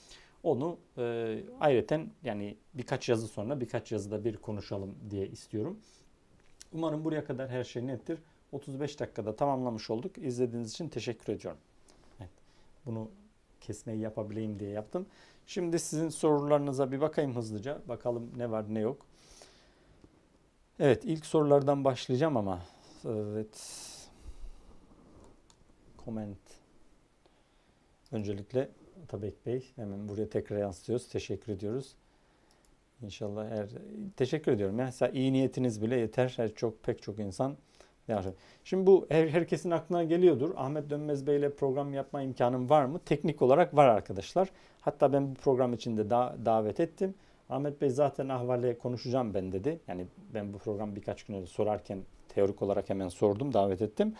onu 0.42 0.78
e, 0.98 1.36
ayrıca 1.60 2.00
yani 2.24 2.56
birkaç 2.74 3.08
yazı 3.08 3.28
sonra 3.28 3.60
birkaç 3.60 3.92
yazıda 3.92 4.24
bir 4.24 4.36
konuşalım 4.36 4.94
diye 5.10 5.28
istiyorum. 5.28 5.78
Umarım 6.74 7.04
buraya 7.04 7.24
kadar 7.24 7.50
her 7.50 7.64
şey 7.64 7.86
nettir. 7.86 8.18
35 8.52 9.00
dakikada 9.00 9.36
tamamlamış 9.36 9.90
olduk. 9.90 10.18
İzlediğiniz 10.18 10.70
için 10.70 10.88
teşekkür 10.88 11.32
ediyorum. 11.32 11.60
Evet, 12.20 12.30
bunu 12.86 13.10
kesmeyi 13.60 14.00
yapabileyim 14.00 14.58
diye 14.58 14.70
yaptım. 14.70 15.06
Şimdi 15.46 15.78
sizin 15.78 16.08
sorularınıza 16.08 16.92
bir 16.92 17.00
bakayım 17.00 17.36
hızlıca. 17.36 17.82
Bakalım 17.88 18.30
ne 18.36 18.50
var 18.50 18.74
ne 18.74 18.80
yok. 18.80 19.06
Evet 20.78 21.04
ilk 21.04 21.26
sorulardan 21.26 21.84
başlayacağım 21.84 22.36
ama. 22.36 22.60
Evet. 23.04 23.90
Comment. 26.04 26.38
Öncelikle 28.12 28.68
Tabek 29.08 29.46
Bey 29.46 29.72
hemen 29.76 30.08
buraya 30.08 30.28
tekrar 30.28 30.58
yansıtıyoruz. 30.58 31.08
Teşekkür 31.08 31.52
ediyoruz. 31.52 31.94
İnşallah 33.02 33.50
her 33.50 33.68
teşekkür 34.16 34.52
ediyorum. 34.52 34.76
Mesela 34.76 35.12
iyi 35.12 35.32
niyetiniz 35.32 35.82
bile 35.82 35.96
yeter. 35.96 36.32
Her 36.36 36.54
çok 36.54 36.82
pek 36.82 37.02
çok 37.02 37.18
insan 37.18 37.56
yapıyor. 38.08 38.34
Şimdi 38.64 38.86
bu 38.86 39.06
her, 39.08 39.28
herkesin 39.28 39.70
aklına 39.70 40.04
geliyordur. 40.04 40.50
Ahmet 40.56 40.90
Dönmez 40.90 41.26
Bey 41.26 41.36
ile 41.36 41.54
program 41.54 41.94
yapma 41.94 42.22
imkanım 42.22 42.70
var 42.70 42.84
mı? 42.84 43.00
Teknik 43.04 43.42
olarak 43.42 43.76
var 43.76 43.86
arkadaşlar. 43.86 44.48
Hatta 44.80 45.12
ben 45.12 45.30
bu 45.30 45.34
program 45.34 45.72
içinde 45.72 46.10
da, 46.10 46.36
davet 46.44 46.80
ettim. 46.80 47.14
Ahmet 47.48 47.80
Bey 47.80 47.90
zaten 47.90 48.28
ahvale 48.28 48.78
konuşacağım 48.78 49.34
ben 49.34 49.52
dedi. 49.52 49.80
Yani 49.88 50.06
ben 50.34 50.52
bu 50.52 50.58
program 50.58 50.96
birkaç 50.96 51.22
gün 51.22 51.34
önce 51.34 51.46
sorarken 51.46 51.98
teorik 52.28 52.62
olarak 52.62 52.90
hemen 52.90 53.08
sordum, 53.08 53.52
davet 53.52 53.82
ettim. 53.82 54.14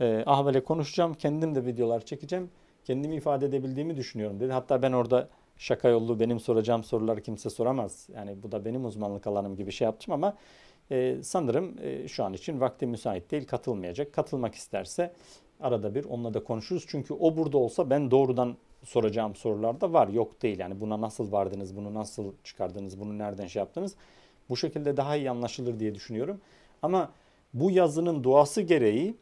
E, 0.00 0.22
ahvale 0.26 0.64
konuşacağım, 0.64 1.14
kendim 1.14 1.54
de 1.54 1.66
videolar 1.66 2.04
çekeceğim. 2.04 2.50
Kendimi 2.84 3.16
ifade 3.16 3.46
edebildiğimi 3.46 3.96
düşünüyorum 3.96 4.40
dedi. 4.40 4.52
Hatta 4.52 4.82
ben 4.82 4.92
orada 4.92 5.28
şaka 5.56 5.88
yollu 5.88 6.20
benim 6.20 6.40
soracağım 6.40 6.84
soruları 6.84 7.22
kimse 7.22 7.50
soramaz. 7.50 8.08
Yani 8.14 8.42
bu 8.42 8.52
da 8.52 8.64
benim 8.64 8.84
uzmanlık 8.84 9.26
alanım 9.26 9.56
gibi 9.56 9.72
şey 9.72 9.84
yaptım 9.84 10.14
ama 10.14 10.36
e, 10.90 11.16
sanırım 11.22 11.74
e, 11.82 12.08
şu 12.08 12.24
an 12.24 12.32
için 12.32 12.60
vakti 12.60 12.86
müsait 12.86 13.30
değil 13.30 13.46
katılmayacak. 13.46 14.12
Katılmak 14.12 14.54
isterse 14.54 15.12
arada 15.60 15.94
bir 15.94 16.04
onunla 16.04 16.34
da 16.34 16.44
konuşuruz. 16.44 16.84
Çünkü 16.88 17.14
o 17.14 17.36
burada 17.36 17.58
olsa 17.58 17.90
ben 17.90 18.10
doğrudan 18.10 18.56
soracağım 18.84 19.34
sorular 19.34 19.80
da 19.80 19.92
var. 19.92 20.08
Yok 20.08 20.42
değil 20.42 20.58
yani 20.58 20.80
buna 20.80 21.00
nasıl 21.00 21.32
vardınız, 21.32 21.76
bunu 21.76 21.94
nasıl 21.94 22.32
çıkardınız, 22.44 23.00
bunu 23.00 23.18
nereden 23.18 23.46
şey 23.46 23.60
yaptınız. 23.60 23.94
Bu 24.48 24.56
şekilde 24.56 24.96
daha 24.96 25.16
iyi 25.16 25.30
anlaşılır 25.30 25.80
diye 25.80 25.94
düşünüyorum. 25.94 26.40
Ama 26.82 27.10
bu 27.54 27.70
yazının 27.70 28.24
doğası 28.24 28.62
gereği 28.62 29.14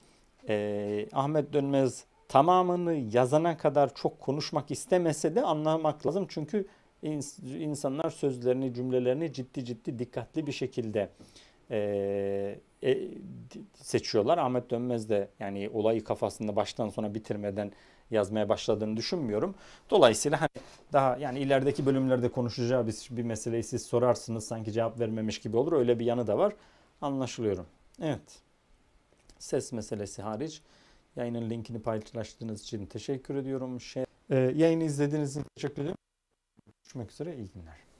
e, 0.48 1.06
Ahmet 1.12 1.52
Dönmez 1.52 2.04
tamamını 2.34 2.94
yazana 3.12 3.56
kadar 3.56 3.94
çok 3.94 4.20
konuşmak 4.20 4.70
istemese 4.70 5.34
de 5.34 5.42
anlamak 5.42 6.06
lazım. 6.06 6.26
Çünkü 6.28 6.66
insanlar 7.58 8.10
sözlerini, 8.10 8.74
cümlelerini 8.74 9.32
ciddi 9.32 9.64
ciddi 9.64 9.98
dikkatli 9.98 10.46
bir 10.46 10.52
şekilde 10.52 11.08
e, 11.70 12.58
e, 12.82 12.98
seçiyorlar. 13.74 14.38
Ahmet 14.38 14.70
Dönmez 14.70 15.08
de 15.08 15.28
yani 15.40 15.70
olayı 15.72 16.04
kafasında 16.04 16.56
baştan 16.56 16.88
sona 16.88 17.14
bitirmeden 17.14 17.72
yazmaya 18.10 18.48
başladığını 18.48 18.96
düşünmüyorum. 18.96 19.54
Dolayısıyla 19.90 20.40
hani 20.40 20.50
daha 20.92 21.16
yani 21.16 21.38
ilerideki 21.38 21.86
bölümlerde 21.86 22.28
konuşacağı 22.28 22.86
bir, 22.86 23.08
bir 23.10 23.22
meseleyi 23.22 23.62
siz 23.62 23.86
sorarsınız 23.86 24.46
sanki 24.46 24.72
cevap 24.72 25.00
vermemiş 25.00 25.38
gibi 25.38 25.56
olur. 25.56 25.72
Öyle 25.72 25.98
bir 25.98 26.04
yanı 26.04 26.26
da 26.26 26.38
var. 26.38 26.52
Anlaşılıyorum. 27.00 27.66
Evet. 28.02 28.42
Ses 29.38 29.72
meselesi 29.72 30.22
hariç 30.22 30.62
yayının 31.16 31.50
linkini 31.50 31.82
paylaştığınız 31.82 32.62
için 32.62 32.86
teşekkür 32.86 33.34
ediyorum. 33.34 33.80
Şey, 33.80 34.04
e, 34.30 34.36
yayını 34.36 34.84
izlediğiniz 34.84 35.30
için 35.36 35.46
teşekkür 35.56 35.82
ederim. 35.82 35.96
Görüşmek 36.66 37.10
üzere. 37.10 37.36
iyi 37.36 37.50
günler. 37.50 37.93